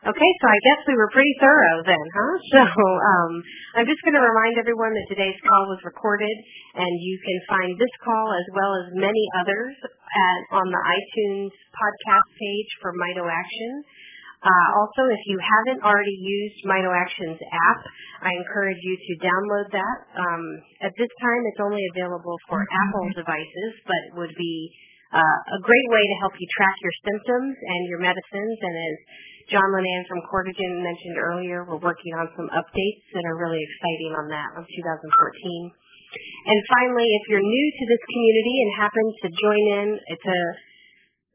[0.04, 2.34] Okay, so I guess we were pretty thorough then, huh?
[2.52, 3.32] So um,
[3.80, 6.36] I'm just going to remind everyone that today's call was recorded,
[6.76, 11.56] and you can find this call as well as many others at, on the iTunes
[11.72, 13.72] podcast page for Mito Action.
[14.44, 17.80] Uh, also, if you haven't already used Mito Action's app,
[18.28, 19.96] I encourage you to download that.
[20.20, 20.42] Um,
[20.84, 24.68] at this time, it's only available for Apple devices, but would be
[25.16, 28.58] uh, a great way to help you track your symptoms and your medicines.
[28.60, 28.96] And as
[29.52, 34.12] John Linan from Courtagen mentioned earlier, we're working on some updates that are really exciting
[34.16, 35.04] on that on 2014.
[36.48, 40.42] And finally, if you're new to this community and happen to join in, it's a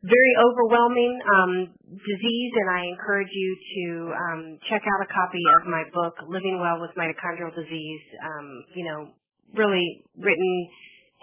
[0.07, 1.52] very overwhelming um,
[1.84, 4.41] disease, and I encourage you to um,
[4.72, 8.03] check out a copy of my book, Living Well with Mitochondrial Disease.
[8.23, 8.99] Um, you know,
[9.53, 10.53] really written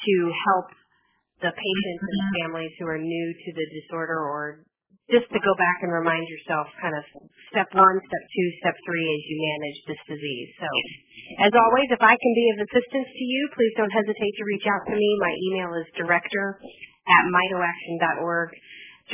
[0.04, 0.14] to
[0.44, 0.68] help
[1.40, 4.64] the patients and families who are new to the disorder or
[5.06, 7.04] just to go back and remind yourself kind of
[7.54, 10.50] step one, step two, step three as you manage this disease.
[10.58, 10.68] So
[11.46, 14.66] as always, if I can be of assistance to you, please don't hesitate to reach
[14.66, 15.08] out to me.
[15.22, 16.58] My email is director
[17.06, 18.50] at mitoaction.org.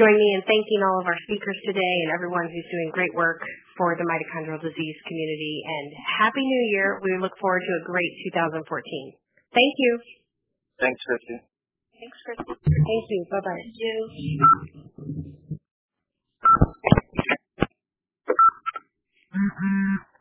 [0.00, 3.44] Join me in thanking all of our speakers today and everyone who's doing great work
[3.76, 5.60] for the mitochondrial disease community.
[5.68, 5.92] And
[6.24, 6.96] Happy New Year.
[7.04, 8.64] We look forward to a great 2014.
[9.52, 9.92] Thank you.
[10.80, 11.36] Thanks, Christy.
[12.00, 12.56] Thanks, Christy.
[12.56, 13.20] Thank you.
[13.28, 13.60] Bye-bye.
[13.60, 15.36] Thank you.
[19.34, 20.11] Mm-mm